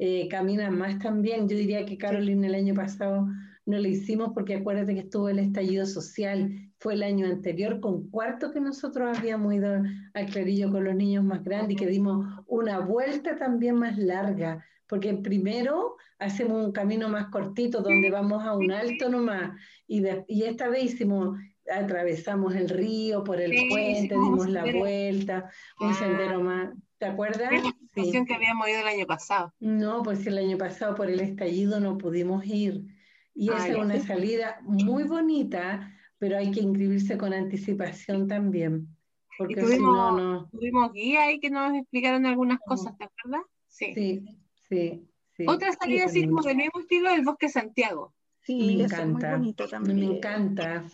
[0.00, 1.48] Eh, caminan más también.
[1.48, 3.26] Yo diría que Carolina el año pasado
[3.66, 8.08] no lo hicimos porque acuérdate que estuvo el estallido social, fue el año anterior con
[8.08, 9.82] cuarto que nosotros habíamos ido
[10.14, 14.64] al Clarillo con los niños más grandes y que dimos una vuelta también más larga,
[14.86, 19.50] porque primero hacemos un camino más cortito donde vamos a un alto nomás
[19.88, 21.36] y, y esta vez hicimos
[21.70, 27.50] atravesamos el río por el puente, dimos la vuelta, un sendero más ¿Te acuerdas?
[27.94, 28.12] Sí.
[28.26, 29.54] que habíamos ido el año pasado.
[29.60, 32.84] No, pues el año pasado por el estallido no pudimos ir.
[33.34, 38.88] Y esa es una salida muy bonita, pero hay que inscribirse con anticipación también.
[39.38, 40.48] Porque tuvimos, si no, no.
[40.50, 43.42] Tuvimos guía ahí que nos explicaron algunas cosas, ¿te acuerdas?
[43.68, 43.94] Sí.
[43.94, 45.46] Sí, sí.
[45.46, 48.12] Otra salida así como del mismo estilo del Bosque Santiago.
[48.40, 49.02] Sí, me encanta.
[49.02, 49.98] Es muy bonito también.
[50.00, 50.84] Me encanta.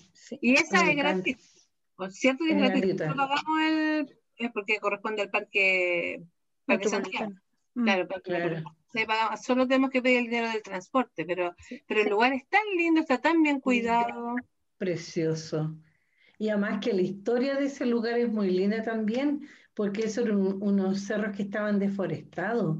[0.42, 1.70] Y esa es gratis.
[1.96, 2.94] Por cierto, es, gratis.
[2.96, 6.22] Pagamos el es porque corresponde al parque,
[6.66, 7.32] parque Santiago.
[7.74, 8.62] Mm, claro, claro.
[9.42, 11.54] solo tenemos que pedir el dinero del transporte, pero,
[11.86, 14.36] pero el lugar es tan lindo, está tan bien cuidado.
[14.78, 15.74] Precioso.
[16.38, 20.62] Y además que la historia de ese lugar es muy linda también, porque esos eran
[20.62, 22.78] unos cerros que estaban deforestados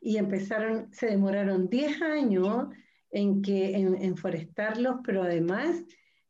[0.00, 2.68] y empezaron, se demoraron 10 años
[3.10, 5.84] en, que, en, forestarlos, pero además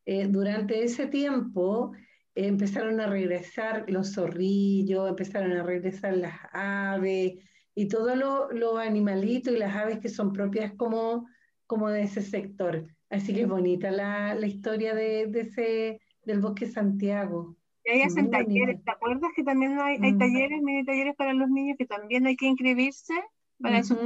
[0.06, 1.92] eh, durante ese tiempo
[2.34, 7.34] empezaron a regresar los zorrillos, empezaron a regresar las aves
[7.74, 11.26] y todos los animalitos y las aves que son propias como,
[11.66, 12.86] como de ese sector.
[13.10, 17.56] Así que es bonita la, la historia de, de, ese, del bosque Santiago.
[17.84, 20.18] Y ahí hacen talleres, ¿te acuerdas que también hay, hay mm.
[20.18, 23.14] talleres, mini talleres para los niños que también hay que inscribirse
[23.60, 23.96] para eso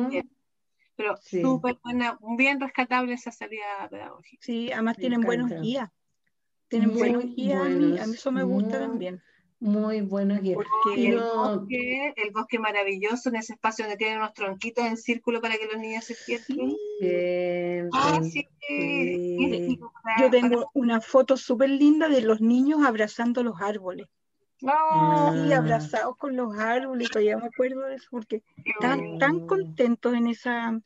[0.97, 4.43] Pero súper buena, bien rescatable esa salida pedagógica.
[4.45, 5.91] Sí, además tienen buenos guías.
[6.69, 9.23] Tienen buenos guías, a mí, a mí eso me gusta también.
[9.61, 10.57] Muy buenos guías.
[10.57, 15.41] Porque el, bosque, el bosque maravilloso en ese espacio donde tienen unos tronquitos en círculo
[15.41, 17.89] para que los niños se pierdan.
[17.93, 18.47] Ah, sí.
[20.21, 24.07] Yo tengo una foto súper linda de los niños abrazando los árboles.
[24.61, 25.47] No.
[25.47, 30.27] Sí, abrazados con los árboles, todavía me acuerdo de eso, porque estaban tan contentos en
[30.29, 30.81] esa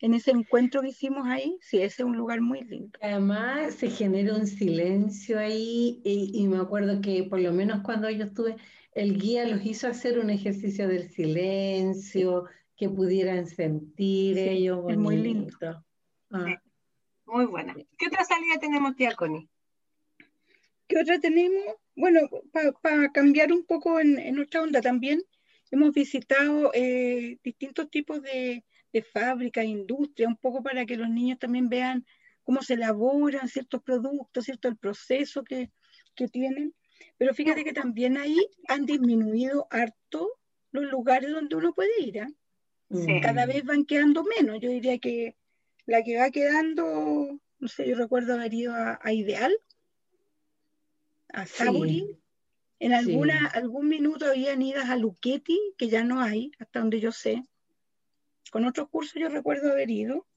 [0.00, 2.98] en ese encuentro que hicimos ahí, sí, ese es un lugar muy lindo.
[3.00, 8.24] Además, se genera un silencio ahí, y, me acuerdo que por lo menos cuando yo
[8.24, 8.56] estuve,
[8.92, 12.44] el guía los hizo hacer un ejercicio del silencio,
[12.76, 14.84] que pudieran sentir ellos.
[14.88, 15.84] Es muy lindo.
[16.30, 16.60] Ah.
[17.26, 17.74] Muy buena.
[17.96, 19.48] ¿Qué otra salida tenemos, tía Connie?
[20.86, 21.62] ¿Qué otra tenemos?
[21.96, 22.20] Bueno,
[22.82, 25.22] para cambiar un poco en, en, nuestra onda también,
[25.70, 31.40] hemos visitado eh, distintos tipos de, de fábricas, industrias, un poco para que los niños
[31.40, 32.06] también vean
[32.44, 35.72] cómo se elaboran ciertos productos, cierto el proceso que,
[36.14, 36.72] que tienen.
[37.18, 40.30] Pero fíjate que también ahí han disminuido harto
[40.70, 42.20] los lugares donde uno puede ir.
[42.20, 42.28] ¿ah?
[43.20, 44.60] Cada vez van quedando menos.
[44.60, 45.36] Yo diría que
[45.86, 49.52] la que va quedando, no sé, yo recuerdo haber ido a, Ideal,
[51.30, 52.20] a Saburi.
[52.78, 57.10] En alguna, algún minuto habían ido a Luchetti, que ya no hay, hasta donde yo
[57.10, 57.42] sé.
[58.54, 60.28] Con otros cursos yo recuerdo haber ido,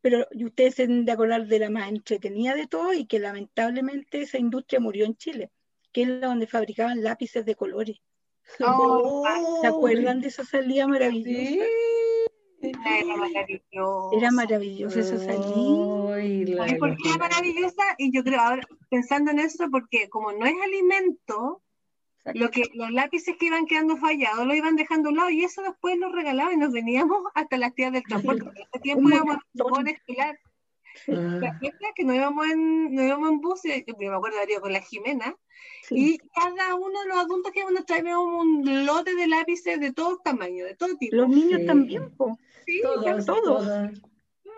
[0.00, 4.22] pero ustedes se deben de acordar de la más entretenida de todo y que lamentablemente
[4.22, 5.50] esa industria murió en Chile,
[5.92, 7.96] que es la donde fabricaban lápices de colores.
[8.64, 9.24] Oh.
[9.60, 11.64] ¿Se acuerdan de esa salida maravillosa?
[12.62, 14.16] Era maravillosa.
[14.16, 16.78] Era maravillosa esa salida.
[16.78, 17.82] ¿Por qué era maravillosa?
[17.98, 21.62] Y yo creo, ahora pensando en eso, porque como no es alimento,
[22.34, 25.44] lo que, los lápices que iban quedando fallados lo iban dejando a un lado y
[25.44, 28.44] eso después lo regalaban y nos veníamos hasta las tías del transporte.
[28.44, 30.38] En ese tiempo íbamos a escolar.
[31.06, 34.72] La fiesta que nos íbamos en, nos íbamos en bus, yo me acuerdo de con
[34.72, 35.34] la Jimena,
[35.88, 39.92] y cada uno de los adultos que iban a traíamos un lote de lápices de
[39.92, 41.16] todos tamaños, de todo tipo.
[41.16, 42.10] Los niños también,
[42.66, 43.24] Sí, todos.
[43.26, 43.90] todos.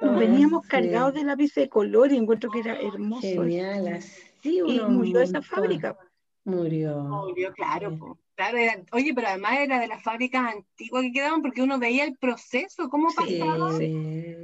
[0.01, 3.23] Veníamos cargados de lápices de color y encuentro que era hermoso.
[3.23, 4.01] Genial,
[4.43, 5.97] Sí, uno y murió esa fábrica.
[6.45, 7.01] Murió.
[7.03, 8.19] Murió, claro.
[8.93, 12.89] oye, pero además era de las fábricas antiguas que quedaban porque uno veía el proceso,
[12.89, 13.71] cómo pasaba.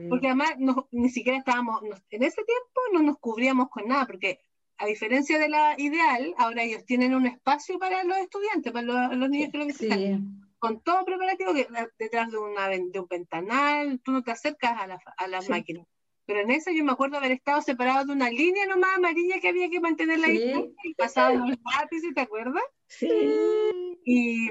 [0.09, 0.55] Porque además
[0.91, 4.41] ni siquiera estábamos, en ese tiempo no nos cubríamos con nada, porque
[4.79, 9.29] a diferencia de la ideal, ahora ellos tienen un espacio para los estudiantes, para los,
[9.29, 10.45] niños que lo visitan.
[10.61, 14.87] Con todo preparativo, que detrás de, una, de un ventanal, tú no te acercas a,
[14.87, 15.87] la, a las máquinas
[16.29, 19.49] pero en eso yo me acuerdo haber estado separado de una línea nomás amarilla que
[19.49, 20.75] había que mantener la sí.
[20.85, 22.63] y pasaban los lápices, ¿te acuerdas?
[22.87, 23.09] Sí.
[24.05, 24.51] Y,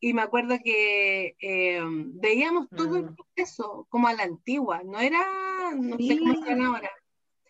[0.00, 3.14] y me acuerdo que eh, veíamos todo el ah.
[3.14, 5.24] proceso como a la antigua, no era,
[5.76, 6.90] no sé cómo se ahora,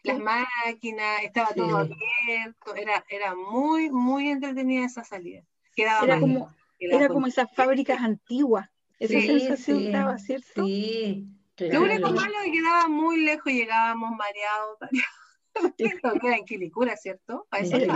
[0.03, 5.43] las máquinas, estaba todo abierto, era, era muy, muy entretenida esa salida.
[5.75, 10.67] Quedaba era como, era como esas fábricas antiguas, esa sensación estaba, ¿cierto?
[10.67, 11.27] Sí.
[11.61, 15.19] Lo único malo es que quedaba muy lejos, y llegábamos mareados, mareados.
[16.25, 17.47] era en Quilicura, ¿cierto?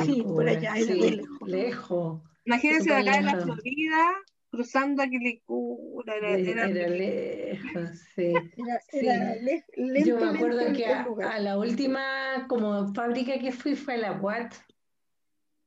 [0.05, 2.21] sí, por allá, sí, lejos.
[2.45, 4.15] Imagínense de acá en la Florida,
[4.51, 6.17] cruzando a Quilicura.
[6.17, 8.33] Era, era, era lejos, sí.
[8.57, 10.05] Era, sí.
[10.05, 14.55] Yo me acuerdo que a, la última como fábrica que fui fue a la UAT,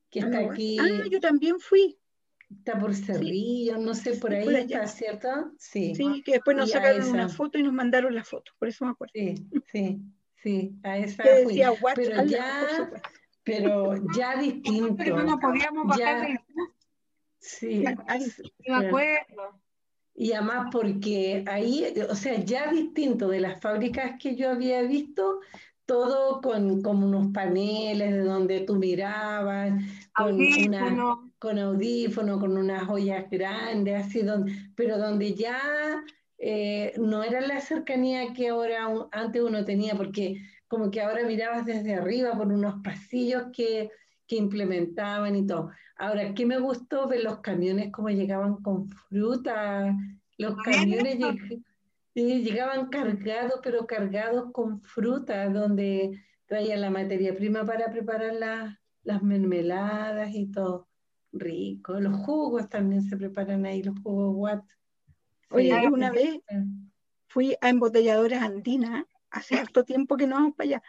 [0.09, 0.77] que está aquí.
[0.79, 1.97] Ah, yo también fui.
[2.49, 5.51] Está por Cerrillo, no sé, por ahí está, ¿cierto?
[5.57, 5.95] Sí.
[5.95, 8.91] Sí, que después nos sacaron una foto y nos mandaron la foto, por eso me
[8.91, 9.13] acuerdo.
[9.15, 9.35] Sí,
[9.71, 10.01] sí,
[10.43, 11.61] sí, a esa fui.
[11.95, 12.91] pero ya,
[13.43, 14.95] pero ya distinto.
[14.97, 16.45] Pero no podíamos bajar ya,
[17.39, 17.83] Sí,
[18.67, 19.61] me acuerdo.
[20.15, 25.41] Y además porque ahí, o sea, ya distinto de las fábricas que yo había visto,
[25.85, 29.73] todo con, con unos paneles de donde tú mirabas,
[30.15, 35.59] con, una, con audífono, con unas joyas grandes, así, donde, pero donde ya
[36.37, 41.65] eh, no era la cercanía que ahora antes uno tenía, porque como que ahora mirabas
[41.65, 43.89] desde arriba por unos pasillos que,
[44.27, 45.71] que implementaban y todo.
[45.97, 49.95] Ahora, ¿qué me gustó ver los camiones como llegaban con fruta?
[50.37, 51.63] Los camiones llegaban
[52.89, 58.33] cargados, pero cargados con fruta, donde traían la materia prima para preparar
[59.03, 60.87] las mermeladas y todo.
[61.31, 61.99] Rico.
[61.99, 64.65] Los jugos también se preparan ahí, los jugos Watt.
[65.49, 66.39] Oye, una vez
[67.27, 70.83] fui a embotelladoras andinas, hace harto tiempo que no vamos para allá.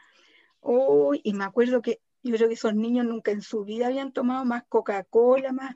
[0.61, 4.13] Oh, y me acuerdo que yo creo que esos niños nunca en su vida habían
[4.13, 5.75] tomado más Coca-Cola, más,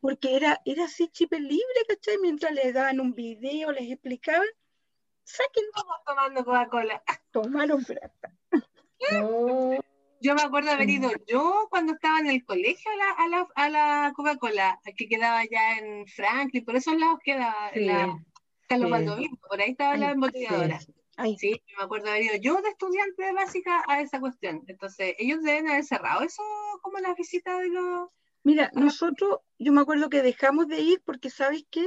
[0.00, 2.18] porque era, era así chip libre, ¿cachai?
[2.22, 4.46] Mientras les daban un video, les explicaban,
[5.24, 5.64] saquen.
[5.74, 7.02] Todos tomando Coca-Cola.
[7.30, 8.32] Tomaron plata.
[10.22, 14.12] Yo me acuerdo haber ido yo cuando estaba en el colegio a la, a la,
[14.14, 18.18] Coca-Cola, que quedaba ya en Franklin, por esos lados quedaba la
[18.70, 20.78] Carlos por ahí estaba la embotelladora.
[21.38, 21.60] Sí.
[21.66, 24.62] yo me acuerdo haber ido yo de estudiante de básica a esa cuestión.
[24.68, 26.42] Entonces, ellos deben haber cerrado eso
[26.80, 28.08] como la visita de los...
[28.42, 31.84] Mira, nosotros, yo me acuerdo que dejamos de ir porque, ¿sabes qué?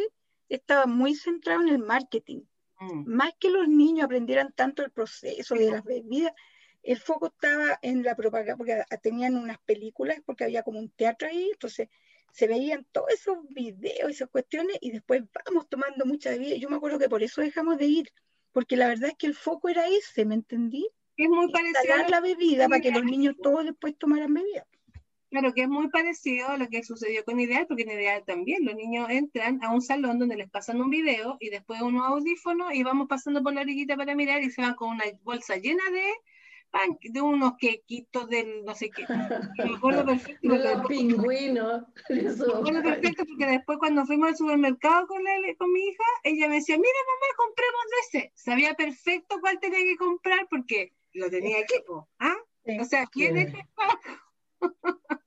[0.49, 2.41] Estaba muy centrado en el marketing.
[2.83, 3.03] Mm.
[3.07, 6.33] Más que los niños aprendieran tanto el proceso de las bebidas,
[6.81, 11.27] el foco estaba en la propaganda, porque tenían unas películas, porque había como un teatro
[11.27, 11.87] ahí, entonces
[12.31, 16.55] se veían todos esos videos, esas cuestiones, y después vamos tomando mucha bebida.
[16.57, 18.09] Yo me acuerdo que por eso dejamos de ir,
[18.51, 20.89] porque la verdad es que el foco era ese, ¿me entendí?
[21.15, 21.93] Es muy parecido.
[21.93, 24.65] A la bebida para que los niños todos después tomaran bebida.
[25.33, 28.63] Claro, que es muy parecido a lo que sucedió con Ideal, porque en Ideal también
[28.65, 32.71] los niños entran a un salón donde les pasan un video y después unos audífonos
[32.71, 35.83] y vamos pasando por la orillita para mirar y se van con una bolsa llena
[35.91, 36.03] de
[37.01, 39.05] de unos quequitos del no sé qué.
[39.57, 40.47] Me acuerdo perfecto.
[40.47, 41.83] De los pingüinos.
[42.09, 45.23] Me acuerdo perfecto porque después cuando fuimos al supermercado con,
[45.57, 48.31] con mi hija, ella me decía, mira mamá, compremos de ese.
[48.35, 52.07] Sabía perfecto cuál tenía que comprar porque lo tenía equipo.
[52.19, 52.37] ¿ah?
[52.79, 53.65] O sea, ¿quién es que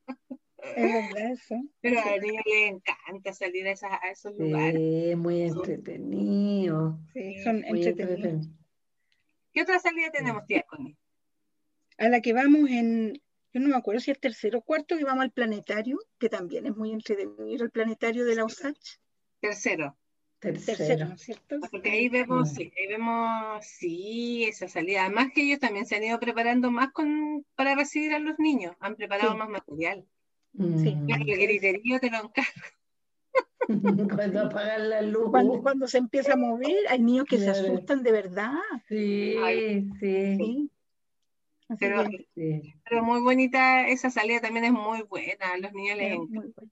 [0.74, 1.62] Es verdad eso.
[1.80, 5.16] Pero a los niños les encanta salir a, esas, a esos sí, lugares.
[5.16, 6.98] muy entretenido.
[7.12, 8.48] Sí, son entretenidos.
[9.52, 10.96] ¿Qué otra salida tenemos, tía Connie?
[11.98, 15.04] a la que vamos en, yo no me acuerdo si es tercero o cuarto, que
[15.04, 18.98] vamos al planetario, que también es muy entretenido, el planetario de la USACH.
[19.40, 19.96] Tercero.
[20.38, 21.58] Tercero, ¿no es cierto?
[21.70, 25.06] Porque ahí vemos, sí, ahí vemos, sí, esa salida.
[25.06, 28.76] Además que ellos también se han ido preparando más con, para recibir a los niños,
[28.78, 30.06] han preparado más material.
[30.56, 30.96] Sí.
[31.08, 32.50] El griterío te lo encargo.
[34.14, 35.30] cuando apagan la luz.
[35.30, 38.54] Cuando, se empieza a mover, hay niños que se asustan de verdad.
[38.88, 39.36] Sí,
[40.00, 40.36] sí.
[40.36, 40.70] sí.
[41.80, 42.04] Pero,
[42.84, 46.62] pero, muy bonita esa salida también es muy buena, a los niños les encanta.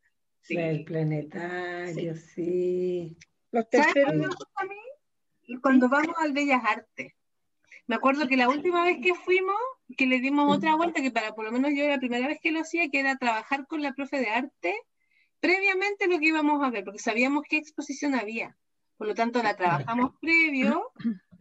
[0.40, 0.56] Sí.
[0.56, 3.16] El planetario, sí.
[3.50, 4.36] Los terceros.
[4.54, 5.58] a mí?
[5.60, 7.12] Cuando vamos al Bellas Artes.
[7.86, 9.56] Me acuerdo que la última vez que fuimos,
[9.96, 12.52] que le dimos otra vuelta, que para por lo menos yo la primera vez que
[12.52, 14.74] lo hacía, que era trabajar con la profe de arte,
[15.40, 18.56] previamente lo que íbamos a ver, porque sabíamos qué exposición había.
[18.96, 20.92] Por lo tanto, la trabajamos previo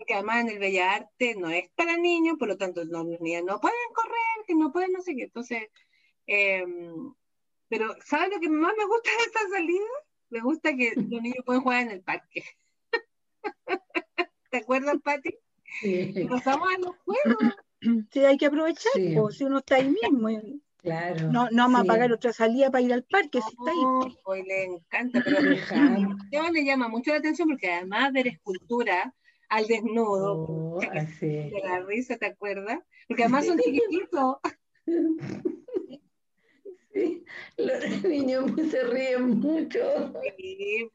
[0.05, 3.59] que además en el Bella Arte no es para niños, por lo tanto niños no
[3.59, 5.23] pueden correr, que no pueden no sé qué.
[5.23, 5.69] Entonces,
[6.27, 7.13] em,
[7.69, 9.85] pero ¿sabes lo que más me gusta de esta salida?
[10.29, 12.43] Me gusta que los niños pueden jugar en el parque.
[14.49, 15.35] ¿Te acuerdas, Pati?
[15.81, 16.27] Sí.
[16.29, 17.55] Pasamos a los juegos.
[18.11, 18.91] Sí, hay que aprovechar,
[19.31, 20.29] si uno está ahí mismo.
[20.77, 21.31] Claro.
[21.31, 24.17] No, no vamos a pagar otra salida para ir al parque, si está ahí.
[24.25, 29.13] Hoy le encanta, pero a le llama mucho la atención porque además ver escultura,
[29.49, 30.45] al desnudo.
[30.47, 30.79] Oh,
[31.21, 32.79] de la risa, ¿te acuerdas?
[33.07, 34.37] Porque además son chiquititos.
[36.93, 37.25] Sí,
[37.57, 39.79] los niños se ríen mucho.
[40.37, 40.87] Sí,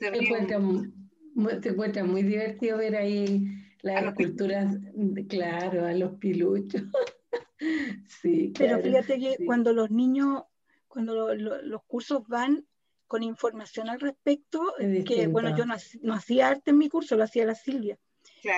[0.00, 0.58] se, encuentra,
[1.68, 3.46] encuentra, muy divertido ver ahí
[3.82, 4.76] las esculturas,
[5.28, 6.82] claro, a los piluchos.
[8.22, 10.44] sí, Pero fíjate que cuando los niños,
[10.88, 12.66] cuando los cursos van,
[13.08, 14.60] con información al respecto,
[15.06, 17.98] que bueno, yo no, hacía arte en mi curso, lo hacía la Silvia.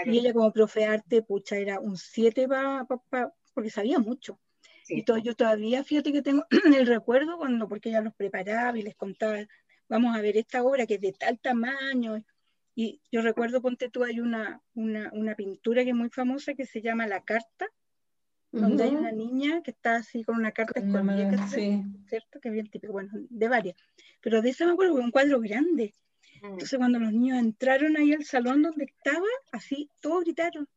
[0.04, 2.86] Y ella como profe de arte, pucha, era un 7 pa,
[3.54, 4.38] porque sabía mucho.
[4.88, 6.44] Y todo, yo todavía, fíjate que tengo
[6.76, 9.38] el recuerdo cuando, porque ella los preparaba y les contaba,
[9.88, 12.22] vamos a ver esta obra que es de tal tamaño.
[12.74, 16.66] Y yo recuerdo, ponte tú, hay una, una, una pintura que es muy famosa que
[16.66, 17.68] se llama La Carta,
[18.52, 22.40] donde hay una niña que está así con una carta escondida, ¿cierto?
[22.40, 23.76] Que es bien típico, bueno, de varias.
[24.20, 25.94] Pero de eso me acuerdo, un cuadro grande.
[26.42, 26.46] Mm.
[26.46, 30.68] Entonces cuando los niños entraron ahí al salón donde estaba, así, todos gritaron,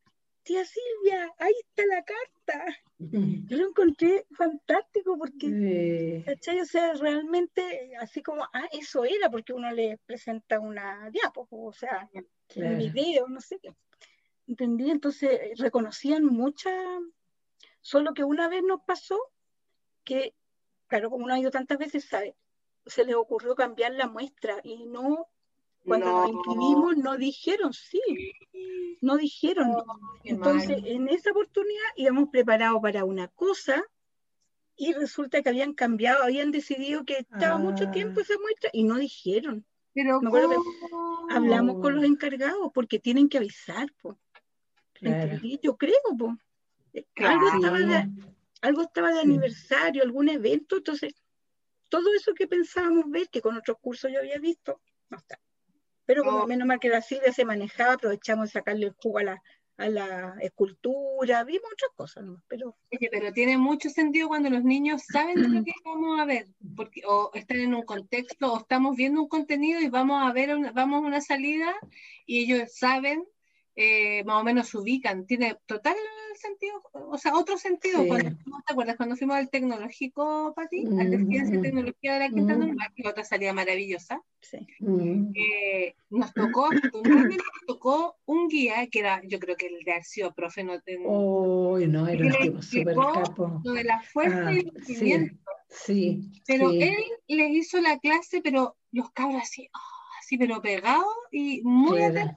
[0.44, 2.78] tía Silvia, ahí está la carta.
[3.50, 6.60] Yo lo encontré fantástico porque, ¿cachai?
[6.60, 11.74] O sea, realmente, así como, ah, eso era, porque uno le presenta una diapo, o
[11.74, 12.10] sea,
[12.56, 13.74] un video, no sé qué.
[14.48, 14.92] ¿Entendí?
[14.92, 16.72] Entonces reconocían mucha
[17.80, 19.20] Solo que una vez nos pasó
[20.06, 20.34] que
[20.94, 22.36] claro, como no ha ido tantas veces, ¿sabe?
[22.86, 25.28] Se les ocurrió cambiar la muestra y no,
[25.86, 28.02] cuando nos inscribimos, no dijeron, sí,
[29.02, 29.72] no dijeron.
[30.24, 33.84] Entonces, en esa oportunidad íbamos preparados para una cosa
[34.76, 38.24] y resulta que habían cambiado, habían decidido que estaba mucho tiempo ah.
[38.24, 39.66] esa muestra y no dijeron.
[39.94, 40.20] Pero
[41.30, 44.18] hablamos con los encargados porque tienen que avisar, po.
[45.62, 46.38] Yo creo, po.
[47.18, 48.10] Algo, estaba de,
[48.62, 51.14] algo estaba de aniversario, algún evento, entonces
[51.90, 55.40] todo eso que pensábamos ver, que con otros cursos yo había visto, no está.
[56.06, 59.24] Pero como menos mal que la Silvia se manejaba, aprovechamos de sacarle el jugo a
[59.24, 59.44] la,
[59.78, 62.42] a la escultura, vimos otras cosas, ¿no?
[62.48, 62.76] pero...
[63.12, 67.32] pero tiene mucho sentido cuando los niños saben lo que vamos a ver, porque o
[67.34, 71.08] están en un contexto, o estamos viendo un contenido y vamos a ver, vamos a
[71.08, 71.74] una salida,
[72.26, 73.26] y ellos saben
[73.76, 75.26] eh, más o menos se ubican.
[75.26, 75.96] Tiene total
[76.36, 78.06] sentido, o sea, otro sentido.
[78.06, 80.86] Cuando, ¿Te acuerdas cuando fuimos al tecnológico, Pati?
[80.86, 84.22] Al de ciencia y tecnología de la Quinta Normal, que otra salida maravillosa.
[84.52, 90.34] Eh, nos tocó, nos tocó un guía que era, yo creo que el de Arcio,
[90.34, 91.10] profe, no tengo.
[91.10, 93.62] Oh, no, era un súper capo.
[93.64, 95.36] Lo de la fuerza y el ah, movimiento.
[95.70, 96.96] Sí, Pero él
[97.28, 102.36] les hizo la clase, pero los cabros así, oh, así, pero pegados y muy atentos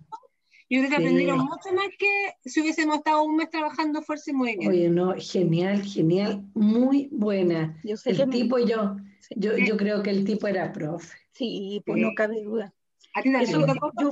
[0.69, 4.35] yo creo que aprendieron mucho más que si hubiésemos estado un mes trabajando fuerza y
[4.35, 4.71] movimiento.
[4.71, 7.79] Oye, no, genial, genial, muy buena.
[7.85, 8.97] Yo sé el tipo, yo,
[9.37, 11.17] yo, yo creo que el tipo era profe.
[11.33, 12.75] Sí, pues no cabe duda.
[13.14, 13.64] ¿A ti Eso,
[14.01, 14.11] yo,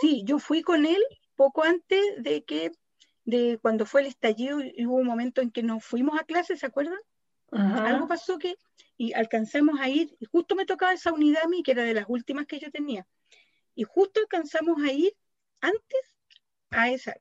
[0.00, 1.02] sí, yo fui con él
[1.36, 2.72] poco antes de que,
[3.24, 6.56] de cuando fue el estallido, y hubo un momento en que nos fuimos a clase,
[6.56, 6.98] ¿se acuerdan?
[7.50, 8.56] Algo pasó que,
[8.96, 11.94] y alcanzamos a ir, y justo me tocaba esa unidad a mí, que era de
[11.94, 13.06] las últimas que yo tenía,
[13.74, 15.12] y justo alcanzamos a ir
[15.62, 16.16] antes
[16.70, 17.16] a esa.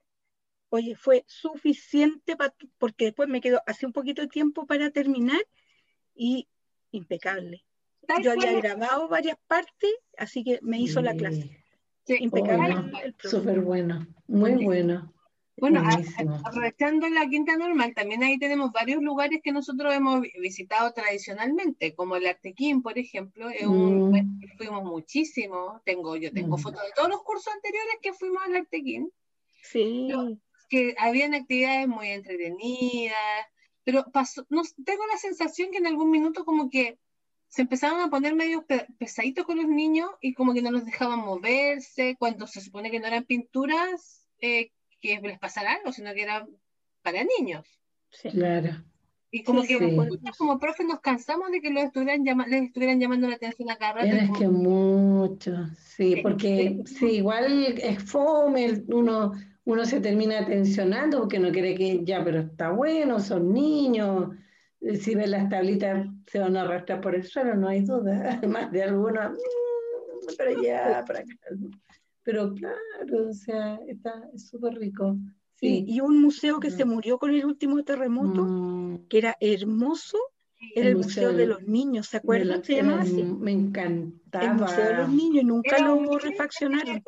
[0.69, 2.35] Oye, fue suficiente
[2.77, 5.41] porque después me quedó hace un poquito de tiempo para terminar
[6.15, 6.47] y
[6.91, 7.63] impecable.
[8.21, 11.63] Yo había grabado varias partes, así que me hizo la clase.
[12.07, 13.13] impecable.
[13.19, 15.13] Súper bueno, muy bueno.
[15.61, 15.83] Bueno,
[16.43, 22.15] aprovechando la Quinta Normal, también ahí tenemos varios lugares que nosotros hemos visitado tradicionalmente, como
[22.15, 24.57] el Artequín, por ejemplo, es un, mm.
[24.57, 26.59] fuimos muchísimo, tengo, yo tengo mm.
[26.59, 29.11] fotos de todos los cursos anteriores que fuimos al Artequín.
[29.61, 30.09] Sí.
[30.67, 33.15] que habían actividades muy entretenidas,
[33.83, 36.97] pero pasó, no, tengo la sensación que en algún minuto como que
[37.49, 38.65] se empezaron a poner medio
[38.97, 42.99] pesaditos con los niños y como que no los dejaban moverse, cuando se supone que
[42.99, 44.71] no eran pinturas, eh,
[45.01, 46.47] que les pasara algo, sino que era
[47.01, 47.65] para niños.
[48.31, 48.83] Claro.
[49.33, 49.77] Y como que
[50.37, 53.93] como profes nos cansamos de que los estuvieran les estuvieran llamando la atención a cada
[53.93, 54.07] rato.
[54.07, 59.31] Es que mucho, sí, porque sí, igual es fome, uno,
[59.63, 64.35] uno se termina tensionando porque no quiere que ya, pero está bueno, son niños,
[64.99, 68.69] si ven las tablitas se van a arrastrar por el suelo, no hay duda, además
[68.73, 71.33] de algunos, mm, pero ya, para acá.
[72.23, 75.17] Pero claro, o sea, está súper rico.
[75.55, 75.85] Sí.
[75.87, 79.07] Y, un museo que se murió con el último terremoto, mm.
[79.07, 80.17] que era hermoso,
[80.75, 82.63] era el, Museo, de los Niños, ¿se acuerdan?
[82.63, 83.23] se llamaba así.
[83.23, 84.45] Me encantaba.
[84.45, 87.03] El Museo de los Niños, nunca lo refaccionaron.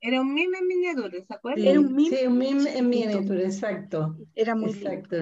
[0.00, 1.62] Era un mime en miniatura, ¿se acuerdan?
[1.62, 4.16] Sí, era un mime, sí, un mime en miniatura, exacto.
[4.34, 5.16] Era muy exacto.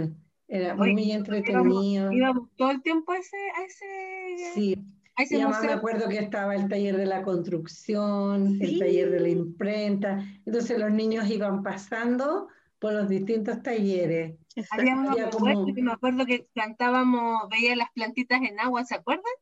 [0.46, 2.12] Era muy, entretenido.
[2.12, 4.76] Íbamos, todo el tiempo a ese, a ese sí,
[5.16, 9.28] y además me acuerdo que estaba el taller de la construcción, el taller de la
[9.28, 10.24] imprenta.
[10.44, 12.48] Entonces los niños iban pasando
[12.78, 14.36] por los distintos talleres.
[14.70, 19.32] Había me acuerdo que plantábamos, veía las plantitas en agua, ¿se acuerdan?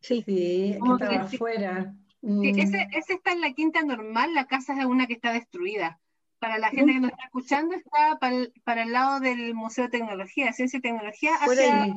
[0.00, 1.94] Sí, sí estaba afuera.
[2.20, 2.58] Sí, mm.
[2.58, 5.98] ese, ese, está en la quinta normal, la casa es una que está destruida.
[6.38, 9.84] Para la gente que nos está escuchando, está para el, para el lado del Museo
[9.84, 11.94] de Tecnología, Ciencia y Tecnología, hacia,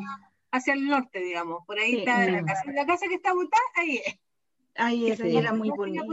[0.56, 1.66] hacia el norte, digamos.
[1.66, 2.72] Por ahí está la casa.
[2.74, 4.20] La casa que está botada, ahí es.
[4.76, 6.04] Ahí es, era muy bonita.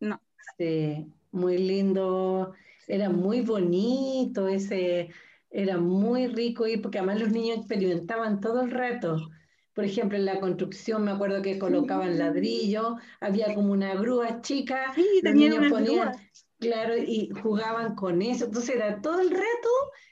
[0.00, 0.20] No.
[0.56, 2.54] Sí, muy lindo.
[2.86, 5.10] Era muy bonito ese,
[5.50, 9.28] era muy rico y porque además los niños experimentaban todo el rato.
[9.74, 14.92] Por ejemplo, en la construcción me acuerdo que colocaban ladrillo, había como una grúa chica,
[14.94, 16.12] sí, los niños ponían,
[16.58, 18.46] claro, y jugaban con eso.
[18.46, 19.68] Entonces era todo el rato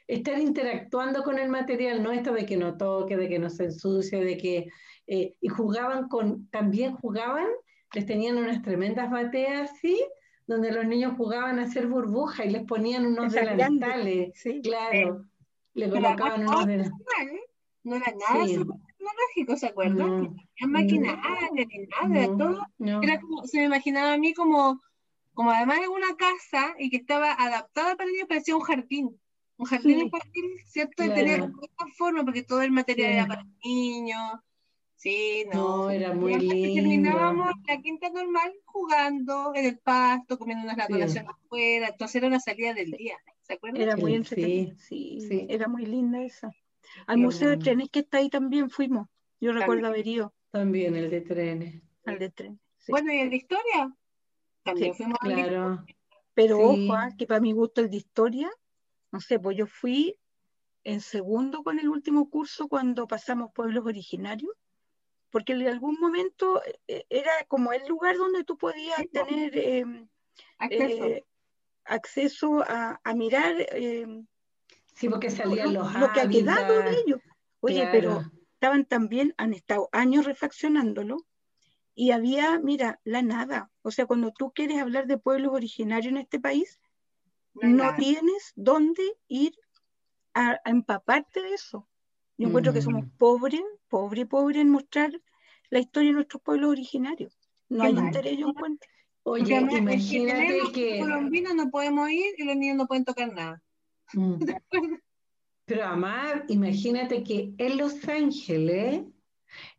[0.07, 3.65] estar interactuando con el material, no esto de que no toque, de que no se
[3.65, 4.69] ensucie, de que...
[5.09, 7.47] Eh, y jugaban con, también jugaban,
[7.95, 10.05] les tenían unas tremendas bateas así,
[10.47, 14.61] donde los niños jugaban a hacer burbujas y les ponían unos delantales, sí.
[14.63, 15.25] claro,
[15.75, 17.41] le colocaban unos delantales.
[17.85, 18.55] No era nada sí.
[18.57, 19.97] tecnológico, ¿se acuerdan?
[19.97, 22.67] No, no maquinaria ni nada, todo.
[23.03, 24.81] Era como, se me imaginaba a mí como,
[25.37, 29.21] como además de una casa y que estaba adaptada para ellos, parecía un jardín
[29.59, 31.05] un jardín infantil, ¿cierto?
[31.05, 34.33] Y tenía otra forma, porque todo el material era para niños.
[34.97, 35.85] Sí, no.
[35.85, 36.75] no era muy lindo.
[36.81, 41.89] Terminábamos la quinta normal jugando en el pasto, comiendo unas colación afuera.
[41.89, 43.17] Entonces era una salida del día.
[43.43, 43.83] ¿Se acuerdan?
[43.83, 46.51] Era muy sí, sí, era muy linda esa.
[47.07, 49.09] Al Museo de Trenes que está ahí también fuimos.
[49.41, 50.33] Yo recuerdo haber ido.
[50.51, 51.83] También el de trenes.
[52.05, 52.59] El de trenes.
[52.89, 53.95] Bueno, ¿y el de historia?
[54.67, 55.85] También fuimos claro.
[56.35, 58.51] Pero ojo, ah, que para mi gusto el de historia,
[59.11, 60.19] no sé, pues yo fui
[60.85, 64.53] en segundo con el último curso cuando pasamos pueblos originarios,
[65.31, 70.09] porque en algún momento eh, era como el lugar donde tú podías tener em,
[70.59, 72.63] acceso.
[72.63, 74.27] Eh, a, mirar em,
[74.95, 77.21] sí, porque salían los lo que ha quedado de ellos.
[77.61, 81.26] Oye, pero estaban también, han estado años refaccionándolo
[81.99, 83.71] y había, mira, la nada.
[83.81, 86.79] O sea, cuando tú quieres hablar de pueblos originarios en este país,
[87.55, 89.55] no, tienes dónde ir
[90.35, 91.89] a, empaparte de eso.
[92.37, 93.11] Yo encuentro que somos mm.
[93.17, 95.11] pobres, pobres, pobres en mostrar
[95.71, 97.39] la historia de nuestros pueblos originarios.
[97.71, 98.91] No hay interés, yo encuentro.
[99.23, 100.99] Oye, imagínate que...
[100.99, 103.63] Los colombinos no podemos ir y los niños no pueden tocar nada.
[104.13, 104.35] Mm.
[105.65, 109.03] Pero además, imagínate que en Los Ángeles,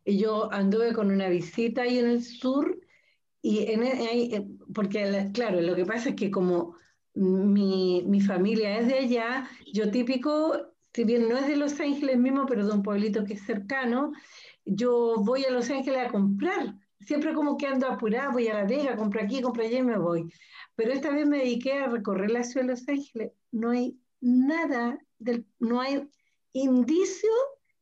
[0.04, 2.80] yo anduve con una visita ahí en el sur,
[3.42, 6.76] y en, e, eh, porque claro, lo que pasa es que como
[7.14, 10.54] mi, mi, familia es de allá, yo típico,
[10.92, 14.12] si bien no es de Los Ángeles mismo, pero de un pueblito que es cercano,
[14.64, 16.74] yo voy a Los Ángeles a comprar.
[17.00, 19.98] Siempre como que ando apurada, voy a la Vega, compro aquí, compro allá y me
[19.98, 20.30] voy.
[20.74, 23.32] Pero esta vez me dediqué a recorrer la ciudad de Los Ángeles.
[23.52, 24.98] No hay nada
[25.58, 26.08] no hay
[26.52, 27.30] indicio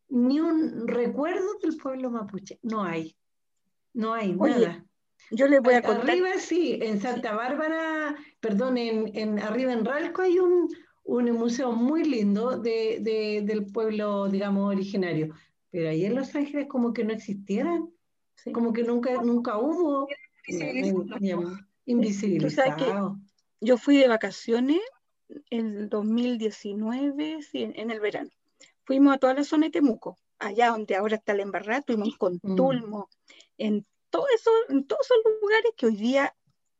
[0.08, 2.58] ni un recuerdo del pueblo mapuche.
[2.62, 3.16] No hay.
[3.92, 4.84] No hay nada.
[5.30, 6.10] Yo les voy a contar.
[6.10, 10.68] Arriba sí, en Santa Bárbara, perdón, en, arriba en Ralco hay un,
[11.04, 15.34] museo muy lindo del pueblo, digamos, originario.
[15.70, 17.90] Pero ahí en Los Ángeles como que no existieran.
[18.52, 20.06] Como que nunca, nunca hubo.
[21.86, 23.18] Invisibilizado.
[23.60, 24.80] Yo fui de vacaciones
[25.50, 28.30] el 2019, sí, en, el verano.
[28.86, 32.38] Fuimos a toda la zona de Temuco, allá donde ahora está el embarrado, fuimos con
[32.42, 32.56] mm.
[32.56, 33.10] Tulmo,
[33.58, 36.34] en, todo eso, en todos esos lugares que hoy día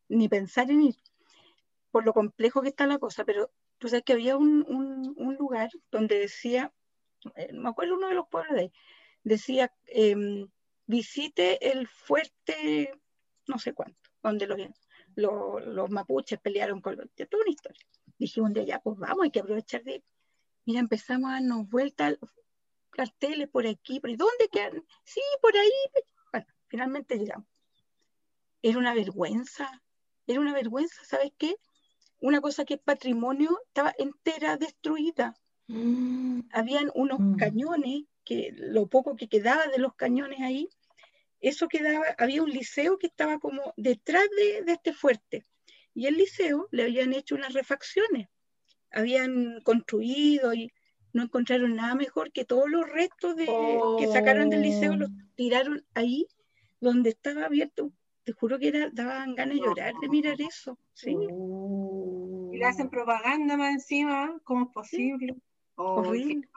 [0.08, 0.96] ni pensar en ir,
[1.90, 6.18] por lo complejo que está la cosa, pero tú sabes que había un, lugar donde
[6.18, 6.72] decía,
[7.34, 8.72] eh, me acuerdo uno de los pueblos de ahí,
[9.24, 10.48] decía, em,
[10.86, 12.92] visite el fuerte,
[13.48, 14.58] no sé cuánto, donde los,
[15.16, 17.86] los, los mapuches pelearon con los, toda una historia
[18.18, 20.02] dije un día, ya, pues vamos, hay que aprovechar de...
[20.66, 22.16] Mira, empezamos a darnos vueltas,
[22.90, 24.84] carteles por aquí, por ahí, ¿dónde quedan?
[25.04, 25.70] Sí, por ahí.
[26.32, 27.46] Bueno, finalmente llegamos.
[28.62, 29.82] Era una vergüenza,
[30.26, 31.54] era una vergüenza, ¿sabes qué?
[32.20, 35.36] Una cosa que es patrimonio estaba entera destruida.
[35.68, 36.40] Mm.
[36.50, 37.36] Habían unos mm.
[37.36, 40.68] cañones, que lo poco que quedaba de los cañones ahí,
[41.38, 45.46] eso quedaba, había un liceo que estaba como detrás de, de este fuerte
[45.94, 48.28] y el liceo le habían hecho unas refacciones,
[48.92, 50.72] habían construido y
[51.12, 53.46] no encontraron nada mejor que todos los restos de,
[53.98, 56.26] que sacaron del liceo los tiraron ahí
[56.80, 57.90] donde estaba abierto.
[58.24, 60.78] Te juro que era, daban ganas de llorar de mirar eso.
[60.92, 61.16] ¿sí?
[61.30, 62.50] Oh.
[62.52, 65.36] Y le hacen propaganda más encima, ¿cómo es posible?
[65.76, 66.48] Horrible.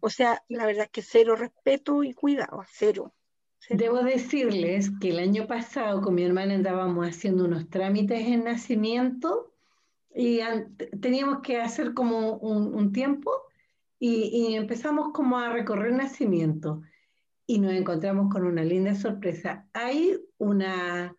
[0.00, 3.12] O sea, la verdad es que cero respeto y cuidado, cero.
[3.68, 9.51] Debo decirles que el año pasado con mi hermana andábamos haciendo unos trámites en nacimiento
[10.14, 10.40] y
[11.00, 13.30] teníamos que hacer como un, tiempo
[13.98, 16.82] y, empezamos como a recorrer nacimiento
[17.46, 19.68] y nos encontramos con una linda sorpresa.
[19.72, 21.16] Hay, una,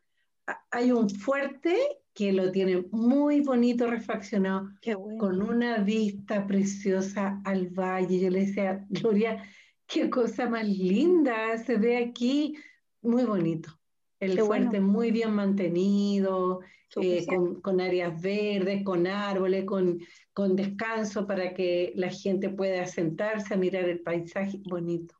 [0.71, 1.77] hay un fuerte
[2.13, 4.69] que lo tiene muy bonito refaccionado,
[5.17, 8.19] con una vista preciosa al valle.
[8.19, 9.43] Yo le decía, Gloria,
[9.87, 12.55] Qué cosa más linda, se ve aquí
[13.01, 13.79] muy bonito.
[14.25, 16.61] El fuerte muy bien mantenido,
[17.01, 17.25] eh,
[17.61, 19.99] con, áreas verdes, con árboles, con,
[20.33, 25.15] con descanso para que la gente pueda sentarse a mirar el paisaje bonito.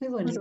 [0.00, 0.40] Muy bonito.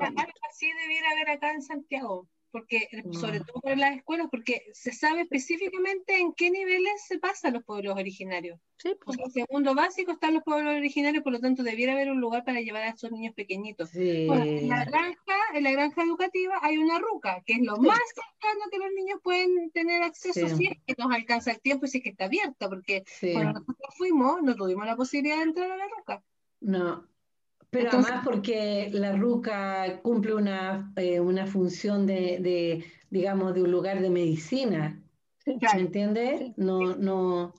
[0.49, 5.23] así debiera haber acá en Santiago porque sobre todo en las escuelas, porque se sabe
[5.23, 8.57] específicamente en qué niveles se pasan los pueblos originarios.
[8.77, 9.19] Sí, pues.
[9.19, 12.61] en segundo básico están los pueblos originarios, por lo tanto debiera haber un lugar para
[12.61, 13.93] llevar a esos niños pequeñitos.
[13.93, 18.61] en la granja, en la granja educativa hay una ruca, que es lo más cercano
[18.71, 21.97] que los niños pueden tener acceso si es que nos alcanza el tiempo y si
[21.97, 23.03] es que está abierta, porque
[23.33, 26.23] cuando nosotros fuimos no tuvimos la posibilidad de entrar a la ruca.
[26.61, 27.05] No,
[27.75, 34.01] pero además porque la RUCA cumple una, eh, una función de, digamos, de un lugar
[34.01, 35.01] de medicina.
[35.45, 36.53] ¿Me entiendes?
[36.55, 37.53] No, no,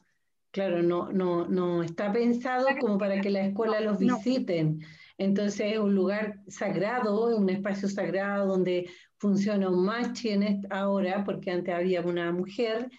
[0.50, 4.80] claro, no, no, no está pensado como para que la escuela los visiten.
[5.18, 8.88] Entonces es un lugar sagrado, un espacio sagrado donde
[9.18, 12.90] funciona un machi en ahora, porque antes había una mujer,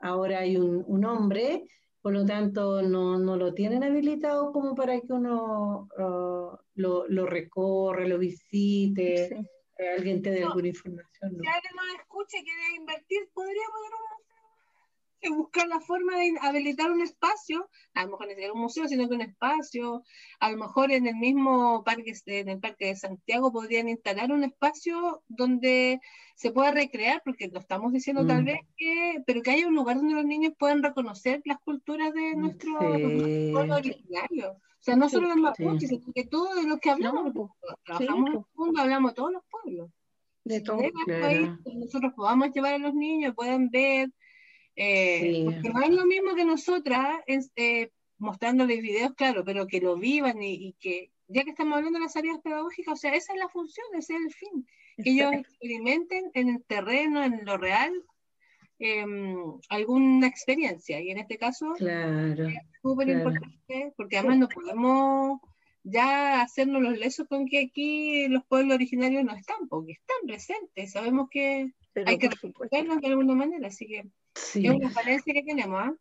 [0.00, 1.68] ahora hay un, hombre,
[2.04, 8.06] por lo tanto no, lo tienen habilitado como para que uno uh, lo, lo, recorre,
[8.06, 9.24] lo visite,
[9.78, 11.08] eh, alguien te dé alguna información.
[11.30, 14.23] Si alguien nos escuche y quiere invertir, podríamos dar un
[15.30, 19.14] buscar la forma de habilitar un espacio, a lo mejor no un museo, sino que
[19.14, 20.02] un espacio,
[20.40, 24.44] a lo mejor en el mismo parque, en el parque de Santiago podrían instalar un
[24.44, 26.00] espacio donde
[26.34, 28.46] se pueda recrear, porque lo estamos diciendo tal mm.
[28.46, 32.34] vez, que, pero que haya un lugar donde los niños puedan reconocer las culturas de
[32.36, 34.52] nuestro pueblo originario.
[34.52, 37.32] O sea, no solo los mapuches, sino que todos de los que hablamos,
[37.84, 39.90] trabajamos en el mundo, hablamos de todos los pueblos.
[40.44, 40.78] De todo.
[41.74, 44.10] nosotros podamos llevar a los niños, puedan ver,
[44.76, 49.96] eh, porque no es lo mismo que nosotras eh, mostrándoles videos, claro, pero que lo
[49.96, 53.38] vivan y, que, ya que estamos hablando de las áreas pedagógicas, o sea, esa es
[53.38, 54.66] la función, ese es el fin,
[55.02, 57.92] que ellos experimenten en el terreno, en lo real,
[58.78, 59.36] em,
[59.68, 61.00] alguna experiencia.
[61.00, 65.40] Y en este caso, claro, es súper importante, porque además no podemos
[65.84, 70.92] ya hacernos los lesos con que aquí los pueblos originarios no están, porque están presentes,
[70.92, 71.72] sabemos que
[72.06, 74.04] hay que recuperarlos de alguna manera, así que
[74.34, 75.80] es una falencia que tenemos.
[75.80, 75.94] ¿ah?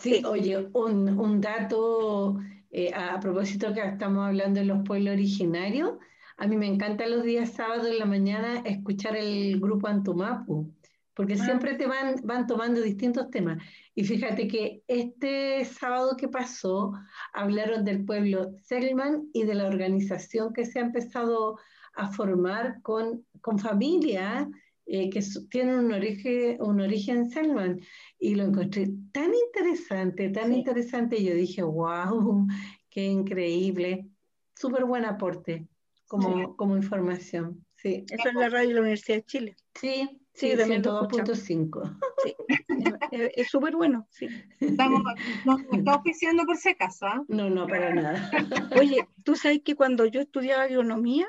[0.00, 2.38] Sí, oye, un, dato
[2.70, 5.92] eh, a, propósito que estamos hablando de los pueblos originarios.
[6.38, 10.72] A mí me encanta los días sábados en la mañana escuchar el grupo Antumapu,
[11.14, 11.44] porque ah.
[11.44, 13.62] siempre te van, van tomando distintos temas.
[13.98, 16.92] Y fíjate que este sábado que pasó
[17.32, 21.58] hablaron del pueblo Selman y de la organización que se ha empezado
[21.94, 24.46] a formar con, con familias
[24.86, 25.20] eh, que
[25.50, 27.80] tienen un origen, un origen Selman.
[28.20, 31.20] Y lo encontré tan interesante, tan interesante.
[31.20, 32.46] Yo dije, wow,
[32.90, 34.06] qué increíble.
[34.54, 35.66] Súper buen aporte
[36.06, 37.66] como, como información.
[37.74, 38.06] Sí.
[38.08, 39.56] Eso es la radio de la Universidad de Chile.
[39.74, 41.98] Sí, sí, de 102.5.
[42.22, 42.36] Sí,
[43.36, 44.28] es súper bueno, sí.
[44.60, 45.02] Estamos,
[45.44, 47.06] no, estamos oficiando por si acaso.
[47.06, 47.22] ¿ah?
[47.28, 48.30] No, no, para nada.
[48.78, 51.26] Oye, tú sabes que cuando yo estudiaba agronomía,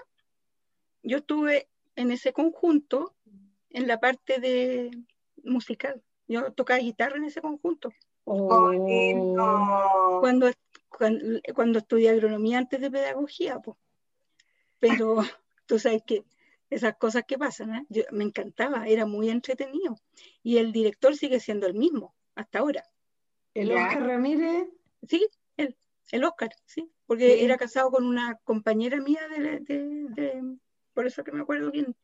[1.03, 3.15] yo estuve en ese conjunto
[3.69, 4.91] en la parte de
[5.43, 6.01] musical.
[6.27, 7.91] Yo tocaba guitarra en ese conjunto.
[8.25, 8.71] Oh.
[10.19, 10.51] Cuando,
[11.53, 13.77] cuando, estudié agronomía antes de pedagogía, pues.
[14.79, 15.23] Pero
[15.65, 16.23] tú sabes que
[16.69, 17.85] esas cosas que pasan, ¿eh?
[17.89, 19.95] Yo, me encantaba, era muy entretenido.
[20.43, 22.83] Y el director sigue siendo el mismo hasta ahora.
[23.53, 24.67] ¿El Oscar Ramírez?
[25.07, 25.75] Sí, él,
[26.11, 30.57] el Oscar, sí, porque era casado con una compañera mía de, de,
[30.93, 31.95] por eso que me acuerdo bien,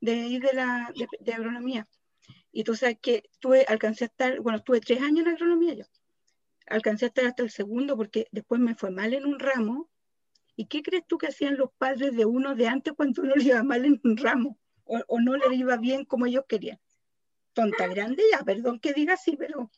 [0.00, 1.86] de de, la, de, agronomía.
[2.52, 5.84] Y tú sabes que tuve, alcancé a estar, bueno, estuve tres años en agronomía yo.
[6.66, 9.88] Alcancé a estar hasta el segundo porque después me fue mal en un ramo.
[10.58, 13.44] ¿Y qué crees tú que hacían los padres de uno de antes cuando uno le
[13.44, 14.58] iba mal en un ramo?
[14.82, 16.80] O, no le iba bien como ellos querían.
[17.52, 19.70] Tonta grande ya, perdón que diga así, pero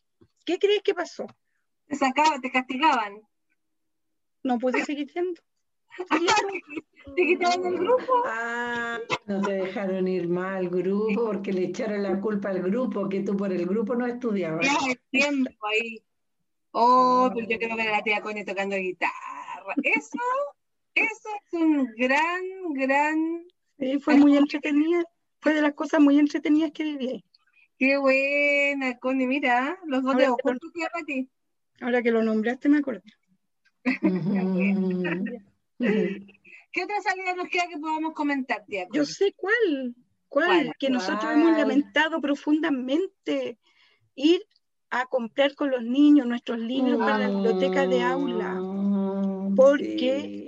[0.43, 1.27] ¿qué crees que pasó?
[1.85, 3.21] Te sacaban, te castigaban.
[4.41, 5.39] No pude seguir siendo.
[7.15, 8.23] ¿Te quitaron el grupo?
[8.25, 13.07] Ah, no te dejaron ir más al grupo porque le echaron la culpa al grupo,
[13.07, 14.65] que tú por el grupo no estudiabas.
[14.65, 16.03] Ya, el tiempo ahí.
[16.71, 19.75] Oh, pero yo quiero ver a la tía Connie tocando guitarra.
[19.83, 20.17] Eso,
[20.95, 22.41] eso es un gran,
[22.73, 23.43] gran.
[23.79, 25.03] Sí, fue muy entretenida.
[25.39, 27.25] Fue de las cosas muy entretenidas que viví.
[27.77, 29.25] Qué buena, Connie.
[29.25, 31.29] Mira, los dos de para ti.
[31.79, 33.01] Ahora que lo nombraste, me acordé.
[36.71, 38.87] ¿Qué otra salida nos queda que podamos comentar, tía?
[38.93, 39.95] Yo sé cuál,
[40.29, 43.57] cuál, que nosotros hemos lamentado profundamente
[44.15, 44.41] ir
[44.89, 50.40] a comprar con los niños nuestros libros para la biblioteca de aula, mm, porque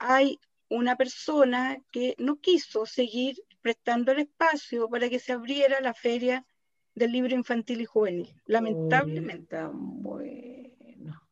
[0.00, 5.94] hay una persona que no quiso seguir prestando el espacio para que se abriera la
[5.94, 6.46] feria
[6.94, 9.56] del libro infantil y juvenil, lamentablemente.
[9.72, 11.22] bueno.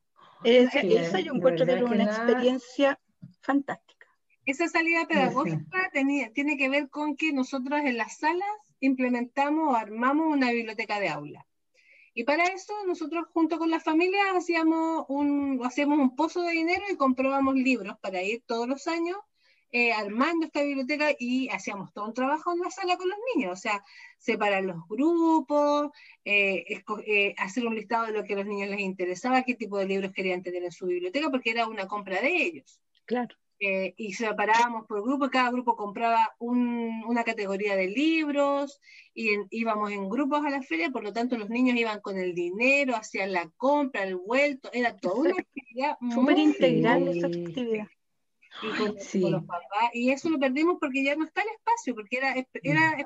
[0.44, 3.00] esa yo encuentro que era una experiencia
[3.40, 4.06] fantástica.
[4.44, 8.48] Esa salida pedagógica tiene que ver con que nosotros en las salas
[8.80, 11.46] implementamos o armamos una biblioteca de aula.
[12.18, 16.82] Y para eso nosotros junto con las familias hacíamos un, hacíamos un pozo de dinero
[16.90, 19.16] y comprábamos libros para ir todos los años
[19.70, 23.52] eh, armando esta biblioteca y hacíamos todo un trabajo en la sala con los niños,
[23.52, 23.84] o sea,
[24.18, 25.92] separar los grupos,
[26.24, 29.78] eh, eh, hacer un listado de lo que a los niños les interesaba, qué tipo
[29.78, 32.80] de libros querían tener en su biblioteca, porque era una compra de ellos.
[33.04, 33.36] Claro.
[33.60, 38.80] Eh, y separábamos por grupo, cada grupo compraba una categoría de libros
[39.12, 42.34] y íbamos en grupos a la feria, por lo tanto los niños iban con el
[42.34, 47.88] dinero, hacían la compra, el vuelto, era toda una actividad súper integral esa actividad.
[48.62, 52.16] Y con, los papás, y eso lo perdimos porque ya no está el espacio, porque
[52.16, 53.02] era, era mm.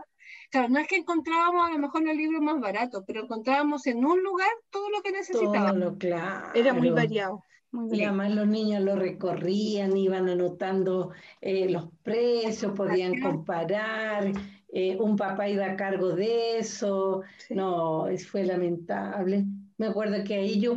[0.51, 4.05] claro, no es que encontrábamos a lo mejor los libros más baratos, pero encontrábamos en
[4.05, 5.97] un lugar todo lo que necesitábamos.
[5.99, 6.55] claro.
[6.55, 7.43] Era muy variado.
[7.91, 14.31] Y además los niños lo recorrían, iban anotando eh, los precios, podían comparar,
[14.75, 19.45] eh, un papá iba a cargo de eso, no, fue lamentable.
[19.79, 20.77] Me acuerdo que ahí yo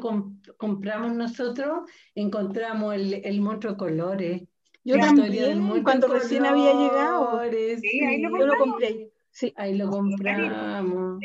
[0.58, 4.44] compramos nosotros, encontramos el, el monstruo colores.
[4.86, 7.42] Yo también, cuando recién había llegado.
[7.82, 9.12] Sí, ahí lo yo lo compré.
[9.32, 9.54] Sí.
[9.58, 11.20] Ahí lo compramos.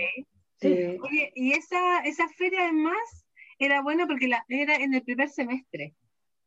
[0.63, 3.20] Oye, y esa, esa feria además
[3.61, 5.95] era bueno porque la, era en el primer semestre.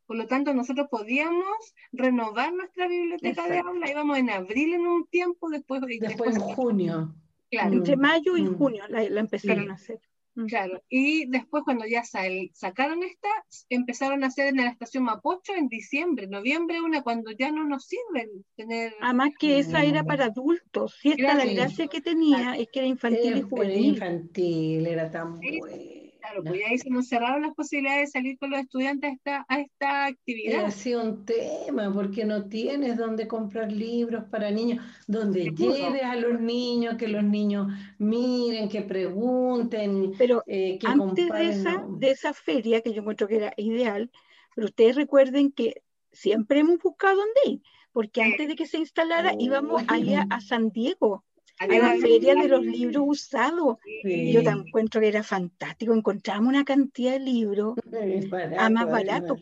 [0.06, 3.90] Por lo tanto, nosotros podíamos renovar nuestra biblioteca de aula.
[3.90, 7.16] Íbamos en abril en un tiempo, después, después, en junio.
[7.50, 7.74] Claro.
[7.74, 8.58] Entre mayo y mm.
[8.58, 10.02] junio la, empezaron a hacer.
[10.36, 10.46] Mm.
[10.48, 13.30] Claro, y después cuando ya sacaron esta,
[13.70, 17.86] empezaron a hacer en la estación Mapocho en diciembre, noviembre, una cuando ya no nos
[17.86, 18.96] sirve tener...
[19.00, 22.88] Además que esa era para adultos, y esta la gracia que tenía es que era
[22.88, 23.96] infantil y juvenil.
[23.96, 26.03] Era infantil, era tan bueno.
[26.24, 29.46] Claro, pues ahí se nos cerraron las posibilidades de salir con los estudiantes a esta,
[29.50, 30.64] a esta actividad.
[30.64, 36.16] Ha sido un tema, porque no tienes dónde comprar libros para niños, donde lleves a
[36.16, 37.68] los niños, que los niños
[37.98, 40.14] miren, que pregunten.
[40.18, 44.10] Pero eh, que antes de esa, de esa feria, que yo encuentro que era ideal,
[44.56, 47.62] pero ustedes recuerden que siempre hemos buscado dónde ir,
[47.92, 51.26] porque antes de que se instalara íbamos allá a San Diego
[51.60, 53.78] a la feria de los libros usados.
[54.04, 55.94] Yo te encuentro que era fantástico.
[55.94, 57.76] Encontramos una cantidad de libros
[58.58, 59.40] a más baratos.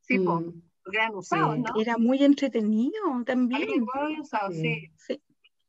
[0.00, 0.62] Sí, mm.
[0.92, 1.80] eran usados, ¿no?
[1.80, 3.68] Era muy entretenido también.
[4.52, 5.20] sí.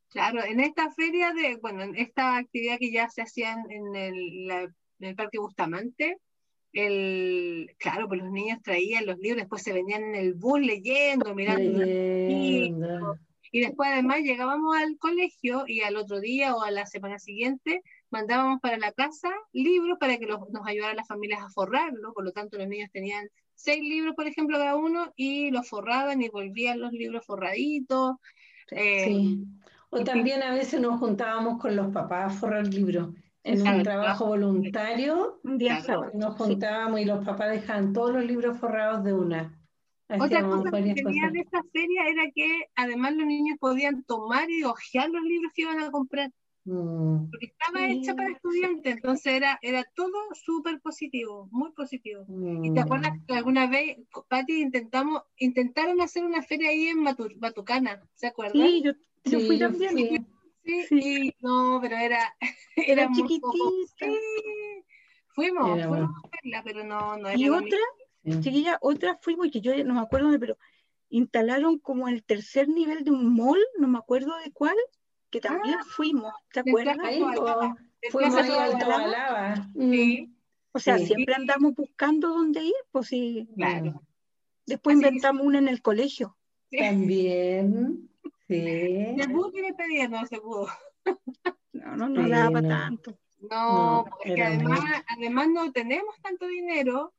[0.09, 4.51] Claro, en esta feria de, bueno, en esta actividad que ya se hacía en el,
[4.51, 6.19] en el Parque Bustamante,
[6.71, 11.33] el, claro, pues los niños traían los libros, después se venían en el bus leyendo,
[11.33, 13.17] mirando.
[13.53, 17.83] Y después además llegábamos al colegio y al otro día o a la semana siguiente
[18.09, 22.13] mandábamos para la casa libros para que nos ayudaran las familias a forrarlo.
[22.13, 26.23] Por lo tanto, los niños tenían seis libros, por ejemplo, cada uno y los forraban
[26.23, 28.15] y volvían los libros forraditos.
[28.71, 29.45] Eh, sí.
[29.91, 33.09] O también a veces nos juntábamos con los papás a forrar libros.
[33.43, 35.79] En un trabajo voluntario, un día
[36.15, 39.62] nos juntábamos y los papás dejaban todos los libros forrados de una.
[40.19, 44.63] Otra cosa que tenía de esta feria era que además los niños podían tomar y
[44.63, 46.31] hojear los libros que iban a comprar.
[46.65, 47.29] Mm.
[47.29, 52.25] Porque estaba hecha para estudiantes, entonces era, era todo súper positivo, muy positivo.
[52.61, 53.25] ¿Y te acuerdas mm.
[53.25, 53.97] que alguna vez,
[54.29, 57.03] Pati, intentamos, intentaron hacer una feria ahí en
[57.37, 58.65] Batucana, ¿se acuerdan?
[58.65, 58.83] Sí,
[59.25, 60.25] yo, fui también.
[60.87, 62.33] Sí, no, pero era,
[62.75, 63.47] era, chiquitita.
[65.35, 67.77] Fuimos, fuimos a verla, pero no, no era ¿Y otra?
[68.23, 70.57] Chiquilla, otra fuimos, que yo no me acuerdo, pero
[71.09, 74.75] instalaron como el tercer nivel de un mall, no me acuerdo de cuál,
[75.29, 76.97] que también ah, fuimos, ¿te acuerdas?
[78.11, 80.33] fuimos ahí a sí.
[80.71, 83.47] O sea, siempre andamos buscando dónde ir, pues sí.
[83.55, 84.01] Claro.
[84.65, 86.35] Después inventamos una en el colegio.
[86.71, 88.09] También,
[88.47, 88.55] sí.
[88.55, 90.67] El bus que le pedía no se pudo.
[91.73, 93.17] No, no, no daba tanto.
[93.49, 97.13] No, porque además, además no tenemos tanto dinero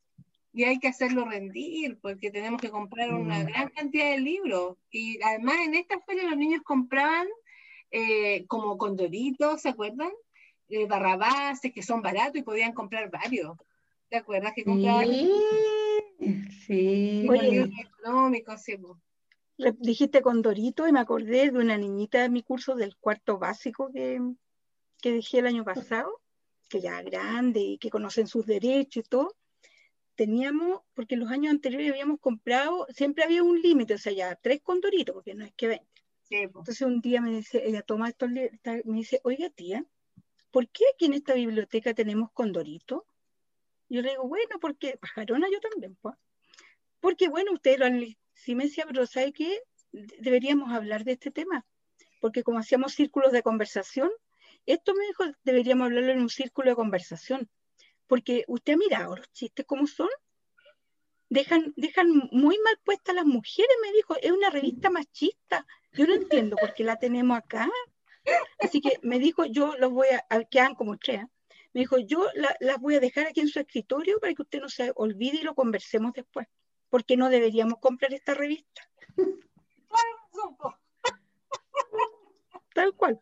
[0.55, 3.47] y hay que hacerlo rendir porque tenemos que comprar una mm.
[3.47, 4.77] gran cantidad de libros.
[4.89, 7.27] Y además en esta feria los niños compraban
[7.91, 10.13] eh, como condoritos, ¿se acuerdan?
[10.69, 13.57] Eh, barrabases que son baratos y podían comprar varios.
[14.09, 15.09] ¿Te acuerdas que compraban?
[16.65, 17.27] Sí.
[17.29, 18.77] Oye, económicos, sí.
[19.81, 24.21] Dijiste condorito y me acordé de una niñita de mi curso del cuarto básico que,
[25.03, 26.21] que dejé el año pasado,
[26.69, 29.35] que ya grande y que conocen sus derechos y todo
[30.15, 34.35] teníamos, porque en los años anteriores habíamos comprado, siempre había un límite, o sea, ya
[34.37, 35.87] tres condoritos, porque no es que 20.
[36.31, 39.85] Entonces un día me dice, ella toma estos me dice, oiga tía,
[40.51, 43.07] ¿por qué aquí en esta biblioteca tenemos condorito?
[43.89, 46.17] Yo le digo, bueno, porque pajarona yo también, pues.
[47.01, 47.87] Porque bueno, usted lo
[48.33, 49.61] si me decía, pero ¿sabe qué?
[49.93, 51.65] Deberíamos hablar de este tema.
[52.21, 54.11] Porque como hacíamos círculos de conversación,
[54.67, 57.49] esto me dijo, deberíamos hablarlo en un círculo de conversación
[58.07, 60.09] porque usted ha mirado los chistes como son.
[61.29, 65.67] Dejan, dejan muy mal puestas las mujeres, me dijo, es una revista machista.
[65.93, 67.69] Yo no entiendo por qué la tenemos acá.
[68.59, 71.23] Así que me dijo, yo los voy a, quedan como tres.
[71.23, 71.27] ¿eh?
[71.73, 72.29] Me dijo, yo
[72.61, 75.43] las voy a dejar aquí en su escritorio para que usted no se olvide y
[75.43, 76.47] lo conversemos después.
[76.89, 78.89] Porque no deberíamos comprar esta revista.
[82.75, 83.21] Tal cual.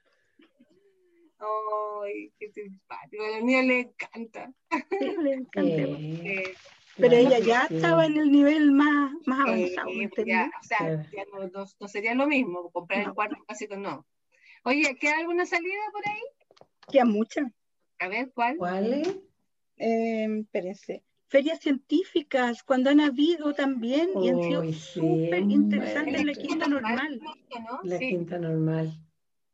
[1.43, 3.25] Ay, qué simpático.
[3.25, 4.53] A los niños les encanta.
[4.99, 5.83] Sí, le encanta.
[5.83, 6.55] Eh,
[6.97, 7.77] Pero ella ya sí.
[7.77, 9.89] estaba en el nivel más, más avanzado.
[9.89, 13.15] eh, o sea, ya no, no- no sería lo mismo comprar el No.
[13.15, 14.07] cuarto básico, no.
[14.65, 16.21] Oye, ¿queda alguna salida por ahí?
[16.91, 17.51] Queda mucha.
[17.99, 18.57] A ver, ¿cuál?
[18.59, 19.23] ¿Cuál?
[19.79, 21.03] Eh, espérense.
[21.29, 26.35] Ferias científicas, cuando han habido también y han sido Uy, sí, súper interesantes en la
[26.35, 27.21] quinta normal.
[27.23, 27.81] ¿no?
[27.85, 28.09] La Sí.
[28.11, 28.93] quinta normal.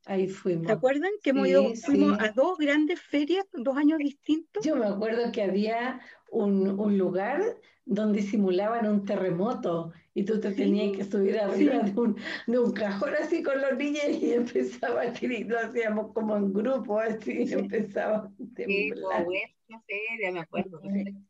[0.07, 0.67] Ahí fuimos.
[0.67, 2.25] ¿Se acuerdan que hemos Sí, ido, fuimos sí.
[2.25, 4.65] a dos grandes ferias, dos años distintos?
[4.65, 7.43] Yo me acuerdo que había un, un lugar
[7.85, 11.93] donde simulaban un terremoto y tú te Sí, tenías que subir arriba sí.
[11.93, 16.13] de, un, de un cajón así con los niños y empezaba a gritar, lo hacíamos
[16.13, 17.55] como en grupo así, Sí.
[17.55, 19.25] empezaba a Sí, temblar.
[19.25, 20.81] buena feria, me acuerdo.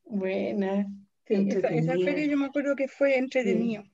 [0.04, 0.86] Buena,
[1.26, 3.84] esa, feria yo me acuerdo que fue entretenido.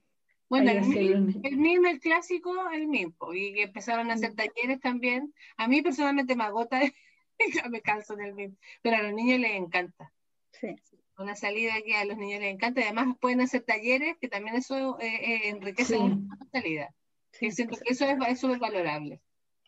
[0.49, 4.35] Bueno, el MIM, el MIM, el clásico, el MIM, po, y que empezaron a hacer
[4.35, 5.35] talleres también.
[5.57, 6.91] A mí personalmente me agota, ya
[7.71, 10.13] me canso del MIM, pero a los niños les encanta.
[10.53, 10.77] Sí.
[11.17, 14.99] Una salida que a los niños les encanta, además pueden hacer talleres, que también eso
[15.01, 16.01] eh, eh, enriquece Sí.
[16.01, 16.95] mucho la salida.
[17.33, 19.21] Sí, siento que eso es es súper valorable.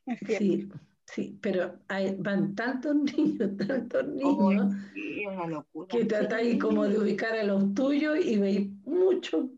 [0.06, 0.78] es cierto.
[1.08, 5.88] Sí, sí, pero hay, van tantos niños, tantos niños, sí, es una locura.
[5.88, 9.50] que tratáis como de ubicar a los tuyos y veis mucho,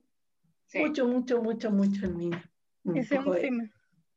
[0.69, 0.79] Sí.
[0.81, 2.43] mucho, mucho, mucho, mucho niños.
[2.95, 3.41] Ese es un Joder.
[3.43, 3.71] tema.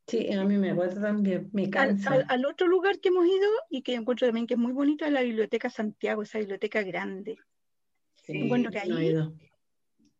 [0.08, 2.12] Sí, a mí me gusta también, me Al, cansa.
[2.12, 5.06] al- al otro lugar que hemos ido y que encuentro también que es muy bonito
[5.06, 7.38] es la Biblioteca Santiago, esa biblioteca grande,
[8.16, 9.34] Sí, encuentro que no he ahí- ido.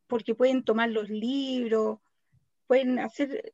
[0.08, 2.00] porque pueden tomar los libros,
[2.68, 3.52] pueden hacer,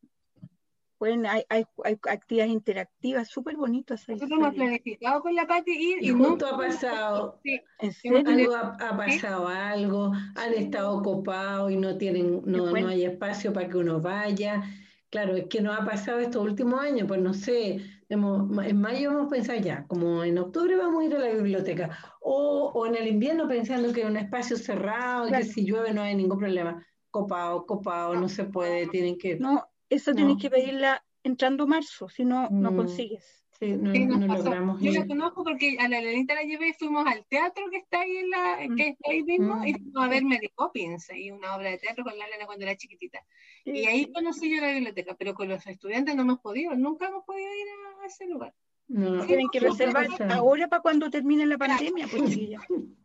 [0.97, 4.07] pueden, hay, hay, hay actividades interactivas súper bonitas.
[4.07, 8.55] Nosotros hemos planificado con la Pati ir Y y justo nunca- ha pasado, Sí, algo
[8.55, 12.87] ha, ha pasado algo, han estado copados y no tienen, no, bueno.
[12.87, 14.63] no hay espacio para que uno vaya.
[15.09, 17.79] Claro, es que nos ha pasado estos últimos años, pues no sé,
[18.09, 21.97] hemos- en mayo hemos pensado ya, como en octubre vamos a ir a la biblioteca,
[22.19, 25.45] o, o en el invierno pensando que es un espacio cerrado y Claro.
[25.45, 26.85] que si llueve no hay ningún problema.
[27.09, 29.37] Copado, copado, no se puede, tienen que...
[29.37, 30.15] No, eso No.
[30.17, 32.75] tienes que pedirla entrando marzo, si no, no Mm.
[32.75, 33.43] consigues.
[33.59, 34.43] Sí, no, Sí, nos no pasó.
[34.43, 34.99] logramos Yo ir.
[34.99, 38.17] la conozco porque a la Lenita la llevé y fuimos al teatro que está ahí
[38.17, 38.75] en la, Mm.
[38.75, 39.77] que está ahí mismo, y Mm.
[39.83, 42.75] fuimos a ver Mary Poppins, ahí una obra de teatro con la Lena cuando era
[42.77, 43.25] chiquitita.
[43.65, 47.25] Y ahí conocí yo la biblioteca, pero con los estudiantes no hemos podido, nunca hemos
[47.25, 47.65] podido ir
[48.03, 48.53] a ese lugar.
[48.89, 52.59] No, Tienen que ¿qué reservar ahora para cuando termine la pandemia, pues chiquilla.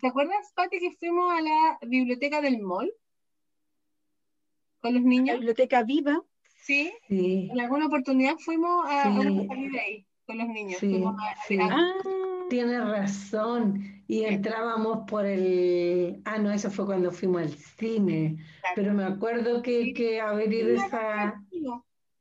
[0.00, 2.92] ¿Te acuerdas, Pati, que fuimos a la biblioteca del mall?
[4.84, 6.22] Con los la niños, biblioteca viva,
[6.62, 6.92] sí.
[7.08, 9.48] Sí, En alguna oportunidad fuimos a, Sí.
[9.78, 10.78] ahí, con los niños.
[10.78, 11.92] Sí, Fuimos a- ah,
[12.50, 14.02] Tienes razón.
[14.06, 16.20] Y entrábamos por el.
[16.26, 18.36] Ah, no, eso fue cuando fuimos al cine.
[18.74, 21.42] Pero me acuerdo que, que haber ido a esa.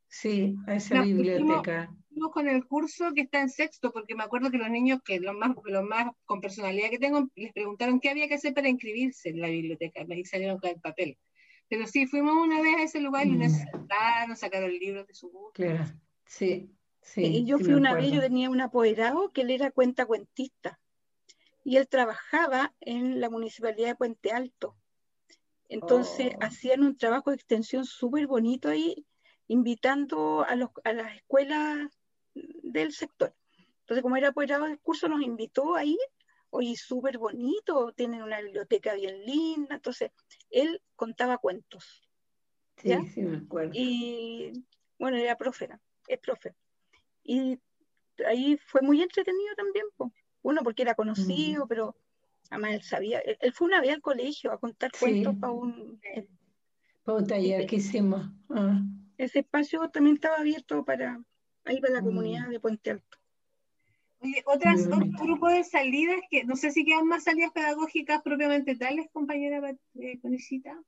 [0.08, 1.94] Sí, a esa biblioteca.
[2.08, 5.20] fuimos con el curso que está en sexto, porque me acuerdo que los niños, que
[5.20, 8.70] los más, los más con personalidad que tengo, les preguntaron qué había que hacer para
[8.70, 11.18] inscribirse en la biblioteca, y salieron con el papel.
[11.74, 13.40] Pero sí, fuimos una vez a ese lugar y Mm.
[13.40, 15.54] nos sentaron, sacaron libros de su gusto.
[15.54, 15.86] Claro.
[16.28, 16.70] Sí,
[17.02, 17.22] sí.
[17.26, 20.80] y yo sí fui una vez, yo tenía un apoderado que él era cuentacuentista
[21.64, 24.76] y él trabajaba en la municipalidad de Puente Alto.
[25.68, 26.38] Entonces Oh.
[26.42, 29.08] hacían un trabajo de extensión súper bonito ahí,
[29.48, 31.90] invitando a, los, a las escuelas
[32.36, 33.34] del sector.
[33.80, 35.98] Entonces, como era apoderado del curso, nos invitó a ir.
[36.56, 39.76] Oye, súper bonito, tienen una biblioteca bien linda.
[39.76, 40.12] Entonces,
[40.52, 42.08] él contaba cuentos.
[42.78, 43.04] Sí, ¿ya?
[43.06, 43.72] sí, me acuerdo.
[43.74, 44.54] Y
[45.00, 45.80] bueno, era profe, ¿no?
[46.08, 46.54] es profe.
[47.24, 47.58] Y
[48.28, 50.12] ahí fue muy entretenido también, po.
[50.44, 51.96] uno porque era conocido, pero
[52.52, 55.00] además él sabía, él, él fue una vez al colegio a contar Sí.
[55.00, 56.00] cuentos para un...
[57.04, 58.30] Fue un taller que hicimos.
[58.50, 58.80] Ah,
[59.18, 61.20] Ese espacio también estaba abierto para,
[61.66, 62.06] ahí para la Mm.
[62.06, 63.18] comunidad de Puente Alto.
[64.24, 68.22] Oye, otras, Muy otro grupo de salidas que no sé si quedan más salidas pedagógicas
[68.22, 70.82] propiamente tales, compañera eh, Conicita.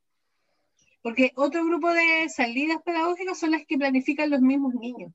[1.02, 5.12] Porque otro grupo de salidas pedagógicas son las que planifican los mismos niños.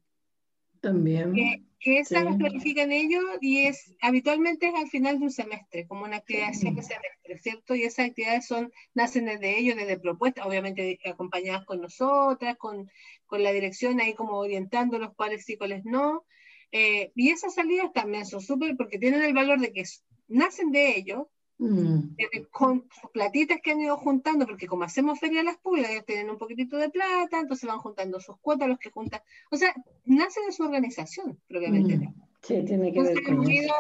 [0.80, 1.34] también.
[1.34, 2.26] que, que esas Sí.
[2.26, 6.50] las planifican ellos y es habitualmente es al final de un semestre, como una actividad
[6.50, 7.76] de cierre de semestre, ¿cierto?
[7.76, 12.90] Y esas actividades son, nacen desde ellos, desde propuestas, obviamente acompañadas con nosotras, con,
[13.26, 16.24] con la dirección ahí como orientando los cuales sí, cuáles no.
[16.72, 19.84] Eh, y esas salidas también son súper porque tienen el valor de que
[20.28, 21.28] nacen de ellos,
[21.64, 25.58] Mm, eh, con sus platitas que han ido juntando, porque como hacemos feria a las
[25.58, 29.22] pulgas, ellos tienen un poquitito de plata, entonces van juntando sus cuotas, los que juntan.
[29.52, 29.72] O sea,
[30.06, 31.98] nace de su organización, propiamente.
[32.00, 32.14] mm.
[32.42, 33.62] Sí, tiene que Entonces ver con hemos eso.
[33.64, 33.74] ido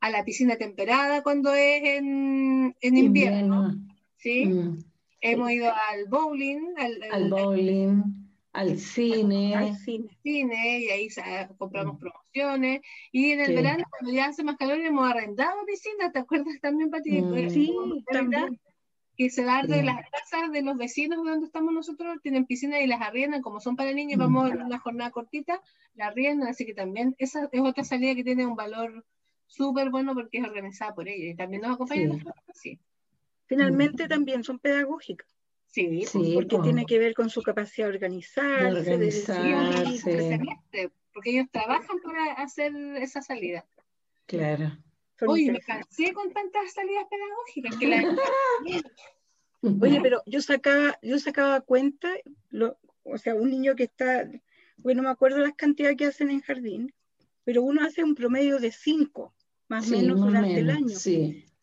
[0.00, 3.94] a la piscina temperada cuando es en, en invierno, Invierno.
[4.16, 4.46] ¿sí?
[4.46, 4.78] Mm,
[5.20, 6.74] Hemos ido al bowling,
[7.10, 8.02] al, bowling,
[8.56, 9.54] al cine.
[9.54, 10.08] Al cine.
[10.22, 11.08] cine y ahí
[11.58, 12.80] compramos promociones.
[13.12, 16.90] Y en el verano, cuando ya hace más calor, hemos arrendado piscinas, ¿te acuerdas también,
[16.90, 17.20] Pati?
[17.20, 17.50] Mm.
[17.50, 17.74] Sí,
[18.10, 18.58] también
[19.16, 22.86] que se da de las casas de los vecinos donde estamos nosotros, tienen piscinas y
[22.86, 25.62] las arriendan, como son para niños, vamos en una jornada cortita,
[25.94, 29.06] la arriendan, así que también esa es otra salida que tiene un valor
[29.46, 32.22] súper bueno porque es organizada por ellos y también nos acompañan.
[32.52, 32.78] Sí.
[33.46, 35.35] Finalmente también son pedagógicas.
[35.76, 41.98] Sí, sí porque tiene que ver con su capacidad de organizarse, de porque ellos trabajan
[42.02, 43.66] para hacer esa salida.
[44.24, 44.72] Claro.
[45.26, 48.16] Oye, me cansé con tantas salidas pedagógicas que la...
[49.82, 52.08] Oye, pero yo sacaba, yo sacaba cuenta,
[52.48, 54.30] lo, o sea, un niño que está,
[54.78, 56.94] bueno, me acuerdo las cantidades que hacen en jardín,
[57.44, 59.34] pero uno hace un promedio de cinco,
[59.68, 60.96] más o menos durante el año.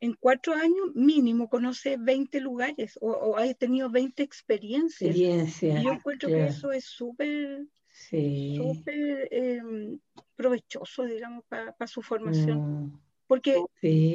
[0.04, 5.16] En cuatro años mínimo conoce 20 lugares o, o ha tenido 20 experiencias.
[5.16, 7.66] y yo encuentro que eso es súper
[8.10, 9.99] súper em,
[10.36, 12.88] provechoso, digamos, para su formación.
[12.88, 12.99] Mm.
[13.28, 13.54] Porque,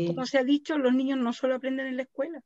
[0.06, 2.44] como se ha dicho, los niños no solo aprenden en la escuela,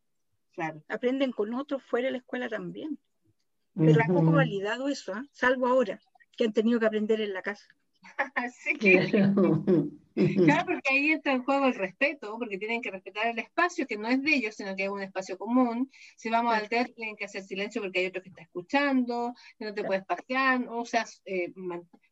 [0.88, 2.96] aprenden con otros fuera de la escuela también.
[3.74, 5.24] Pero es poco validado eso, ¿ah?
[5.32, 6.00] salvo ahora,
[6.36, 7.66] que han tenido que aprender en la casa.
[8.52, 8.78] sí.
[10.14, 13.96] Claro, porque ahí entra en juego el respeto, porque tienen que respetar el espacio, que
[13.96, 15.90] no es de ellos, sino que es un espacio común.
[16.16, 19.64] Si vamos al teatro, tienen que hacer silencio porque hay otro que está escuchando, que
[19.64, 21.52] no te puedes pasear, o sea, eh,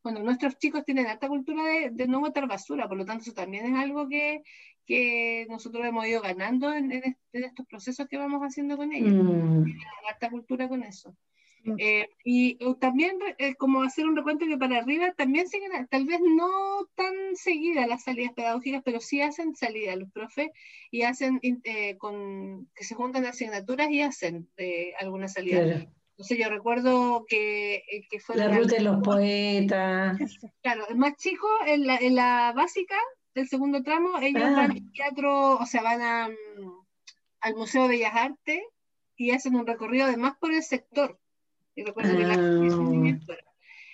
[0.03, 3.67] bueno, nuestros chicos tienen alta cultura de, no botar basura, por lo tanto, eso también
[3.67, 4.43] es algo que,
[4.87, 9.13] que nosotros hemos ido ganando en, estos procesos que vamos haciendo con ellos.
[9.13, 9.65] Mm.
[9.65, 11.15] Tienen alta cultura con eso.
[11.79, 16.21] Eh, y también eh, como hacer un recuento que para arriba también siguen, tal vez
[16.21, 16.49] no
[16.95, 20.51] tan seguidas las salidas pedagógicas, pero sí hacen salidas los profes
[20.91, 24.49] y hacen eh, con que se juntan asignaturas y hacen
[24.99, 25.87] algunas salidas.
[26.13, 28.37] Entonces yo recuerdo que, que fue...
[28.37, 30.19] La ruta de los poetas.
[30.63, 32.97] Claro, el más chico en la, en la básica
[33.35, 34.53] del segundo tramo, ellos ah.
[34.57, 36.87] van al teatro, o sea, van a, mm,
[37.41, 38.61] al Museo de Bellas Artes
[39.17, 41.19] y hacen un recorrido además por el sector
[41.85, 43.37] recuerdo que la, ah.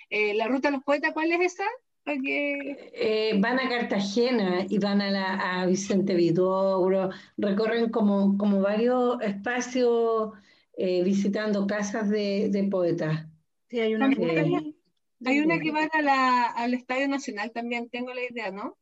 [0.09, 1.65] eh, la ruta de los poetas, ¿cuál es esa?
[2.07, 9.21] Eh, van a Cartagena y van a, la, a Vicente Vidobro, recorren como, como varios
[9.21, 10.31] espacios
[10.77, 13.25] eh, visitando casas de, de, poetas.
[13.69, 14.73] Sí, hay una, que,
[15.25, 18.77] hay una que van a la, al Estadio Nacional también, tengo la idea, ¿no?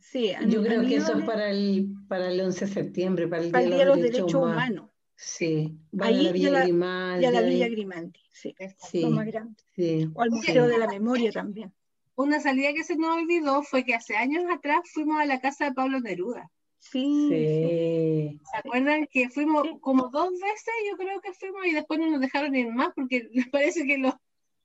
[0.00, 3.52] Sí, yo creo que eso es para el, para el 11 de septiembre, para el
[3.52, 4.90] Día, de los, Derechos, Humanos.
[5.24, 7.22] Sí, Ahí a la Villa Grimaldi.
[7.22, 9.06] Y a la Villa Grimaldi, sí, sí.
[9.06, 9.62] Más grande.
[9.76, 10.10] Sí.
[10.14, 11.72] O al Museo de la Memoria también.
[12.16, 15.66] Una salida que se nos olvidó fue que hace años atrás fuimos a la casa
[15.66, 16.50] de Pablo Neruda.
[16.80, 17.28] Sí.
[17.30, 18.40] sí.
[18.50, 20.74] ¿Se acuerdan que fuimos como dos veces?
[20.90, 23.98] Yo creo que fuimos y después no nos dejaron ir más porque les parece que
[23.98, 24.14] los,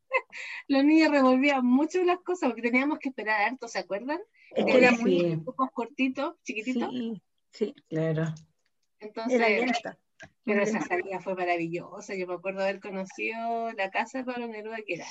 [0.67, 4.19] los niños revolvían mucho las cosas porque teníamos que esperar harto, ¿se acuerdan?
[4.55, 6.89] Era muy pocos cortitos, chiquititos.
[6.91, 7.75] Sí, sí.
[7.89, 8.33] claro.
[8.99, 9.39] Entonces,
[10.47, 12.15] pero esa salida fue maravillosa.
[12.15, 15.05] Yo me acuerdo haber conocido la casa de Pablo Neruda, que era,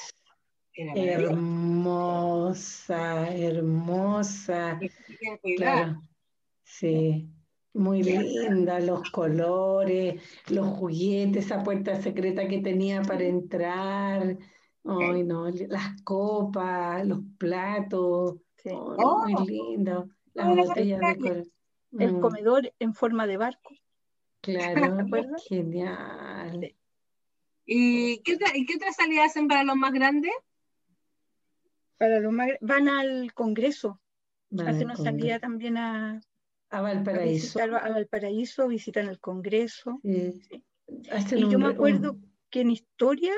[0.94, 4.80] hermosa, hermosa.
[5.56, 6.00] Claro.
[6.64, 7.28] Sí,
[7.74, 14.38] muy linda, los colores, los juguetes, esa puerta secreta que tenía para entrar.
[14.84, 18.36] Ay, no, las copas, los platos.
[18.64, 19.44] muy oh.
[19.46, 20.08] lindo.
[20.32, 21.46] Las botellas de color.
[21.98, 22.20] El mm.
[22.20, 23.74] comedor en forma de barco.
[24.46, 24.96] Claro,
[25.48, 26.74] genial.
[27.64, 30.32] ¿Y qué, otra, ¿Y qué otras salidas hacen para los más grandes?
[31.98, 34.00] Para los más van al Congreso.
[34.56, 36.20] Hacen una salida también a,
[36.70, 37.60] a Valparaíso.
[37.60, 40.00] A, Valparaíso, visitan el Congreso.
[40.04, 40.40] Sí.
[40.86, 42.16] Y yo me acuerdo
[42.48, 43.34] que en historia,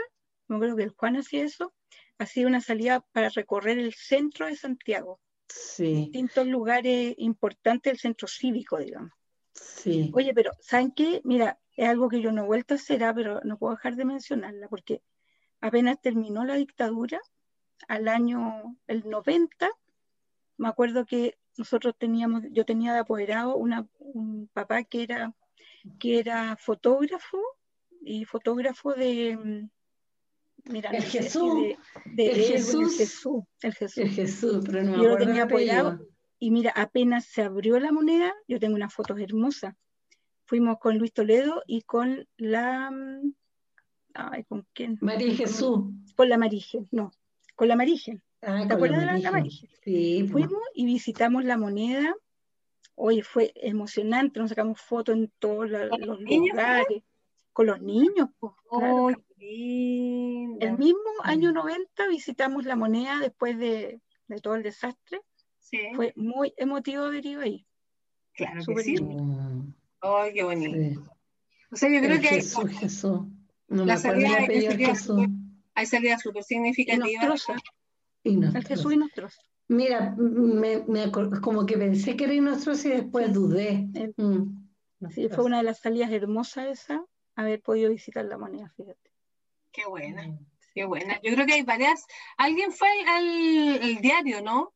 [0.47, 1.73] me acuerdo que el Juan hacía eso,
[2.19, 5.21] hacía una salida para recorrer el centro de Santiago.
[5.49, 5.95] Sí.
[5.95, 9.18] Distintos lugares importantes del centro cívico, digamos.
[9.59, 10.11] Sí.
[10.15, 11.21] Oye, pero ¿saben qué?
[11.25, 13.97] Mira, es algo que yo no he vuelto a hacer, ah, pero no puedo dejar
[13.97, 15.03] de mencionarla, porque
[15.61, 17.21] apenas terminó la dictadura,
[17.87, 19.71] al año el 90,
[20.57, 25.35] me acuerdo que nosotros teníamos, yo tenía de apoderado un papá que era,
[25.99, 27.39] que era fotógrafo
[28.01, 29.71] y fotógrafo de, mm,
[30.73, 32.93] mira, el Jesús, de, el, Jesús,
[33.63, 36.01] el Jesús, el Jesús, pero no yo lo tenía apoderado
[36.39, 39.75] y mira, apenas se abrió la moneda, yo tengo unas fotos hermosas.
[40.45, 42.91] Fuimos con Luis Toledo y con la...
[42.91, 43.35] Mm,
[44.15, 44.99] ay, ¿con quién?
[45.01, 45.85] María Jesús.
[46.17, 47.11] Con la Marige, no,
[47.55, 48.21] con la Marige.
[48.41, 49.69] Ah, ¿Te acuerdas de la Marige?
[49.83, 50.21] Sí.
[50.21, 50.33] Pues.
[50.47, 52.15] Fuimos y visitamos la moneda.
[52.95, 55.91] Oye, fue emocionante, nos sacamos fotos en todos los
[56.21, 57.03] lugares.
[57.53, 58.29] con los niños.
[58.39, 59.25] Pues, Oh, claro.
[59.39, 65.21] El mismo año 90 visitamos la moneda después de, de todo el desastre.
[65.71, 67.67] Sí, Fue muy emotivo haber ido ahí.
[68.35, 68.97] claro que súper sí.
[68.97, 69.65] lindo.
[70.01, 70.77] Ay, qué bonito.
[70.77, 70.99] sí.
[71.71, 73.21] O sea, yo creo El que hay, Jesús, Jesús.
[73.69, 75.27] No me La acuerdo el salida de Jesús.
[75.75, 77.29] hay salidas súper Y significativas.
[77.29, 77.61] Nostrosa,
[78.25, 78.67] Y el.
[78.67, 79.43] Jesús y Nostrosa.
[79.71, 81.13] Mira, me, me
[81.43, 83.33] como que pensé que era nosotros y después Sí.
[83.33, 83.89] dudé.
[84.17, 84.67] Mm,
[85.11, 87.05] Sí, fue una de las salidas hermosas esa,
[87.37, 89.11] haber podido visitar la moneda, fíjate.
[89.71, 90.39] Qué buena, Mm.
[90.75, 91.21] qué buena.
[91.23, 92.05] Yo creo que hay varias.
[92.39, 94.73] Alguien fue al, al- al diario, ¿no?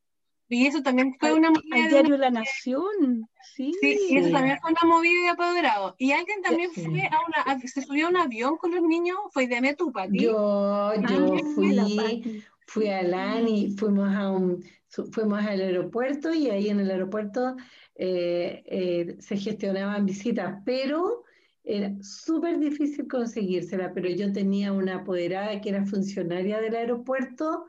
[0.52, 1.88] Y eso también fue una movida.
[1.88, 3.26] diario una- La Nación,
[3.56, 3.72] sí.
[3.80, 5.94] Sí, y eso también fue una movida de apoderados.
[5.98, 6.82] Y alguien también Sí.
[6.84, 10.18] fue a una, a- se subió a un avión con los niños, fue de Pati.
[10.18, 12.42] Yo, yo Ah, fui, la Pati.
[12.66, 14.62] fui a Lani, fuimos a un,
[15.10, 17.56] fuimos al aeropuerto y ahí en el aeropuerto
[17.94, 21.24] eh, eh, se gestionaban visitas, pero
[21.64, 27.66] era súper difícil conseguírsela, pero yo tenía una apoderada que era funcionaria del aeropuerto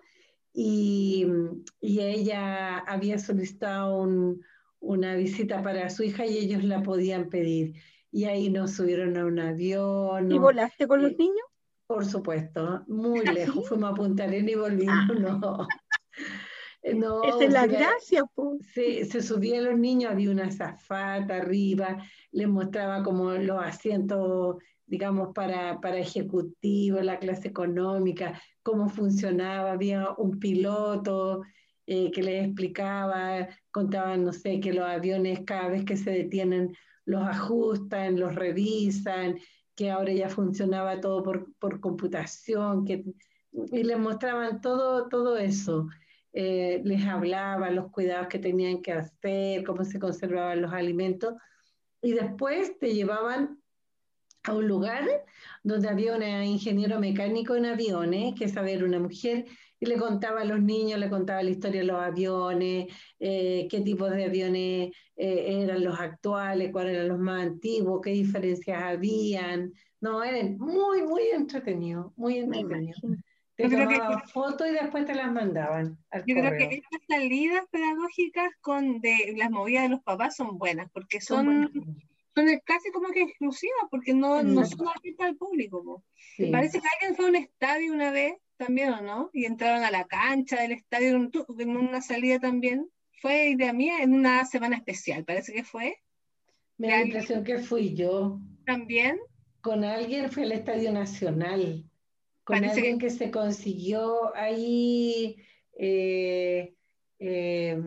[0.54, 1.26] y,
[1.82, 4.42] y ella había solicitado un-
[4.80, 7.74] una visita para su hija y ellos la podían pedir.
[8.12, 10.32] Y ahí nos subieron a un avión.
[10.32, 11.46] ¿Y volaste con los eh, niños?
[11.88, 13.64] por supuesto, muy lejos.
[13.64, 13.70] ¿Sí?
[13.70, 15.68] Fuimos a Punta Arenas y volvimos, no.
[16.96, 18.58] No, Esa es la gracia, pues.
[18.74, 21.98] se, se subían los niños, había una azafata arriba,
[22.32, 30.12] les mostraba como los asientos, digamos, para, para ejecutivos, la clase económica, cómo funcionaba, había
[30.18, 31.44] un piloto
[31.86, 36.76] eh, que les explicaba, contaban, no sé, que los aviones cada vez que se detienen
[37.06, 39.38] los ajustan, los revisan,
[39.76, 43.04] que ahora ya funcionaba todo por, por computación, que,
[43.52, 45.88] y les mostraban todo, todo eso.
[46.32, 51.36] Eh, les hablaba los cuidados que tenían que hacer, cómo se conservaban los alimentos,
[52.02, 53.63] y después te llevaban
[54.44, 55.08] a un lugar
[55.64, 59.46] donde había una ingeniero mecánico en aviones, que es saber una mujer,
[59.80, 62.88] y le contaba a los niños, le contaba la historia de los aviones,
[63.20, 68.12] eh, qué tipos de aviones eh, eran los actuales, cuáles eran los más antiguos, qué
[68.12, 69.74] diferencias habían.
[70.02, 73.02] No, eran muy, muy entretenidos, muy entretenidos.
[73.56, 76.76] Te Yo creo que- tomaban fotos y después te las mandaban al Yo creo que
[76.76, 81.46] estas salidas pedagógicas con de las movidas de los papás son buenas, porque Son son,
[81.46, 82.04] buenas.
[82.36, 84.66] Son casi como que exclusivas, porque no, no Mm.
[84.66, 85.84] son abiertas al público.
[85.84, 86.04] po.
[86.36, 86.48] Sí.
[86.48, 89.30] Parece que alguien fue a un estadio una vez también, ¿o no?
[89.34, 92.90] Y entraron a la cancha del estadio en, una salida también.
[93.22, 95.98] Fue idea mía en una semana especial, parece que fue.
[96.78, 98.40] Me da la impresión que fui yo.
[98.66, 99.20] También.
[99.62, 101.86] Con alguien fue al Estadio Nacional.
[102.44, 105.38] Con Parece alguien que se consiguió ahí
[105.78, 106.74] eh,
[107.20, 107.82] eh,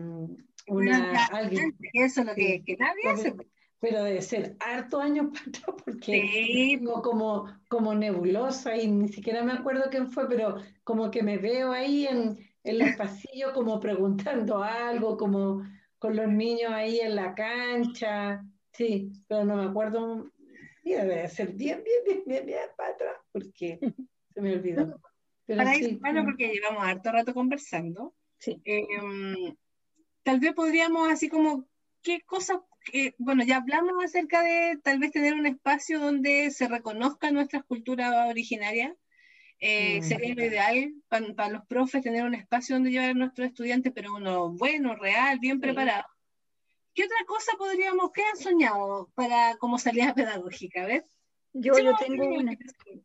[0.67, 1.75] una, alguien.
[1.93, 3.35] Eso es lo que, que nadie hace.
[3.79, 9.07] Pero, debe ser harto años para atrás porque Sí, tengo como, como nebulosa y ni
[9.09, 13.51] siquiera me acuerdo quién fue, pero como que me veo ahí en, en los pasillos
[13.53, 15.63] como preguntando algo, como
[15.99, 18.43] con los niños ahí en la cancha.
[18.73, 20.31] Sí, pero no me acuerdo.
[20.83, 23.79] Debe ser bien, bien, bien, bien, bien para atrás porque
[24.33, 24.99] se me olvidó.
[25.45, 28.13] Pero para sí, bueno, porque llevamos harto rato conversando.
[28.37, 28.61] Sí.
[28.65, 29.55] Eh,
[30.23, 31.65] tal vez podríamos así como,
[32.01, 32.57] ¿qué cosas?
[32.93, 37.63] Eh, bueno, ya hablamos acerca de tal vez tener un espacio donde se reconozcan nuestras
[37.63, 38.93] culturas originarias.
[39.59, 40.03] Eh, Mm.
[40.03, 44.13] Sería lo ideal para los profes tener un espacio donde llevar a nuestros estudiantes, pero
[44.15, 45.61] uno bueno, real, bien Sí.
[45.61, 46.05] preparado.
[46.93, 50.83] ¿Qué otra cosa podríamos, qué han soñado para como salida pedagógica?
[50.83, 51.05] A ver.
[51.53, 53.03] Yo, yo tengo una, sí.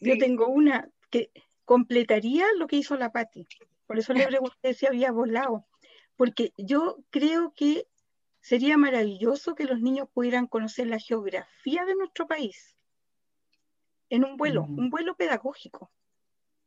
[0.00, 1.30] yo tengo una que
[1.64, 3.46] completaría lo que hizo la Patti.
[3.86, 5.66] Por eso le pregunté si había volado.
[6.16, 7.86] Porque yo creo que
[8.46, 12.76] sería maravilloso que los niños pudieran conocer la geografía de nuestro país
[14.08, 14.78] en un vuelo, Mm.
[14.78, 15.90] un vuelo pedagógico.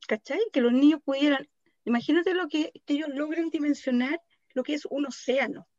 [0.06, 0.42] ¿Cachai?
[0.52, 1.48] Que los niños pudieran,
[1.86, 4.22] imagínate lo que, que ellos logren dimensionar
[4.56, 5.70] lo que es un océano,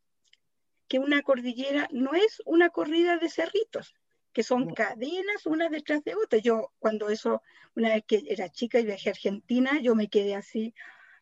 [0.87, 3.93] que una cordillera no es una corrida de cerritos,
[4.33, 4.73] que son No.
[4.73, 6.41] cadenas unas detrás de otras.
[6.41, 7.43] Yo cuando eso,
[7.75, 10.73] una vez que era chica y viajé a Argentina, yo me quedé así,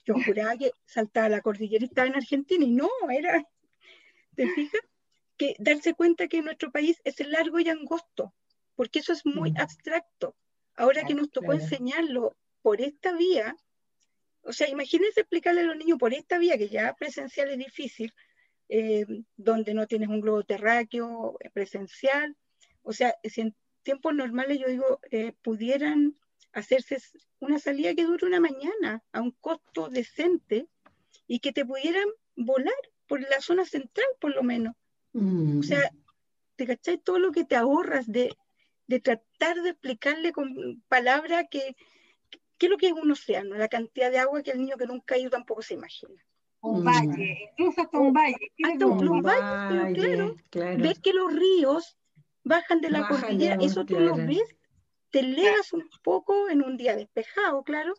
[0.05, 3.45] yo juraba que saltaba la cordillera y estaba en Argentina y no, era,
[4.39, 4.81] ¿te fijas?
[5.37, 8.33] Que darse cuenta que nuestro país es largo y angosto,
[8.75, 9.57] porque eso es muy Mm.
[9.57, 10.33] abstracto.
[10.75, 13.57] Ahora que nos tocó enseñarlo por esta vía,
[14.43, 18.13] o sea, imagínense explicarle a los niños por esta vía, que ya presencial es difícil,
[18.69, 19.05] eh,
[19.35, 22.37] donde no tienes un globo terráqueo eh, presencial.
[22.81, 23.53] O sea, si en
[23.83, 26.15] tiempos normales yo digo, eh, pudieran
[26.53, 26.97] hacerse
[27.39, 30.67] una salida que dure una mañana a un costo decente
[31.27, 32.07] y que te pudieran
[32.37, 34.75] volar por la zona central, por lo menos.
[35.13, 35.59] Mm.
[35.59, 35.91] O sea,
[36.55, 36.99] ¿te cachai?
[36.99, 38.29] Todo lo que te ahorras de,
[38.87, 41.75] de tratar de explicarle con palabras que,
[42.57, 44.85] qué es lo que es un océano, la cantidad de agua que el niño que
[44.85, 46.23] nunca ha ido tampoco se imagina.
[46.61, 48.51] Un valle, incluso hasta un valle.
[48.63, 51.97] Hasta un, valle, pero claro, ver que los ríos
[52.43, 54.55] bajan de la cordillera, eso tú lo ves,
[55.09, 57.93] te leas un poco en un día despejado, claro,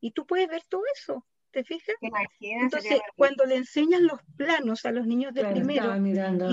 [0.00, 1.24] y tú puedes ver todo eso.
[1.50, 1.96] ¿Te fijas?
[2.40, 5.96] Entonces, cuando le enseñan los planos a los niños de primero,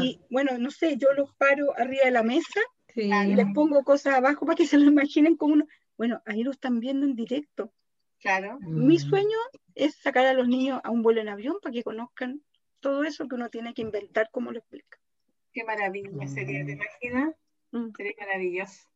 [0.01, 2.61] y bueno, no sé, yo los paro arriba de la mesa
[2.95, 5.67] y les pongo cosas abajo para que se lo imaginen como uno.
[5.97, 7.71] Bueno, ahí lo están viendo en directo.
[8.19, 8.57] Claro.
[8.61, 8.99] Mi mm.
[8.99, 9.37] sueño
[9.75, 12.41] es sacar a los niños a un vuelo en avión para que conozcan
[12.79, 14.97] todo eso que uno tiene que inventar, como lo explica.
[15.53, 17.35] Qué maravilla sería, ¿te imaginas?
[17.71, 17.89] Mm.
[17.95, 18.89] Sería maravilloso.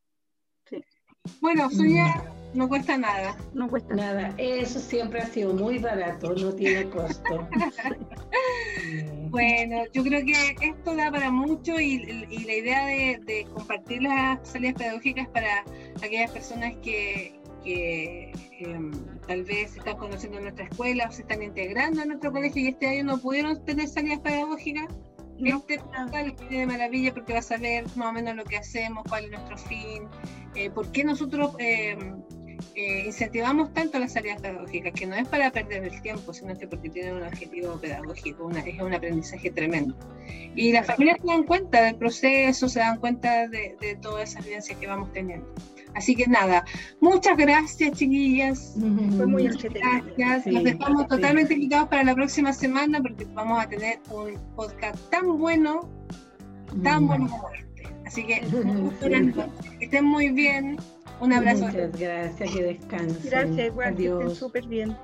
[1.39, 3.35] Bueno, soñar no cuesta nada.
[3.53, 4.33] No cuesta nada.
[4.37, 7.47] Eso siempre ha sido muy barato, no tiene costo.
[9.29, 11.99] bueno, yo creo que esto da para mucho y,
[12.45, 15.63] la idea de, compartir las salidas pedagógicas para
[16.03, 18.91] aquellas personas que, em,
[19.27, 22.87] tal vez están conociendo nuestra escuela o se están integrando a nuestro colegio y este
[22.87, 24.87] año no pudieron tener salidas pedagógicas
[25.49, 29.25] este portal de maravilla porque vas a ver más o menos lo que hacemos, cuál
[29.25, 30.07] es nuestro fin,
[30.55, 31.97] eh, por qué nosotros eh,
[32.75, 36.67] eh, incentivamos tanto las áreas pedagógicas, que no es para perder el tiempo, sino que
[36.67, 39.95] porque tienen un objetivo pedagógico, una, es un aprendizaje tremendo.
[40.55, 44.45] Y las familias se dan cuenta del proceso, se dan cuenta de, de todas esas
[44.45, 45.47] evidencias que vamos teniendo.
[45.93, 46.63] Así que nada,
[46.99, 48.75] muchas gracias, chiquillas.
[49.17, 50.47] Fue muy gracias.
[50.47, 55.37] Nos dejamos totalmente invitados para la próxima semana porque vamos a tener un podcast tan
[55.37, 55.89] bueno,
[56.83, 57.83] tan bueno como este.
[58.05, 58.41] Así que,
[59.79, 60.77] que estén muy bien.
[61.21, 61.65] Un abrazo.
[61.67, 63.29] Muchas gracias, que descansen.
[63.29, 64.97] Gracias, igual, que estén súper bien.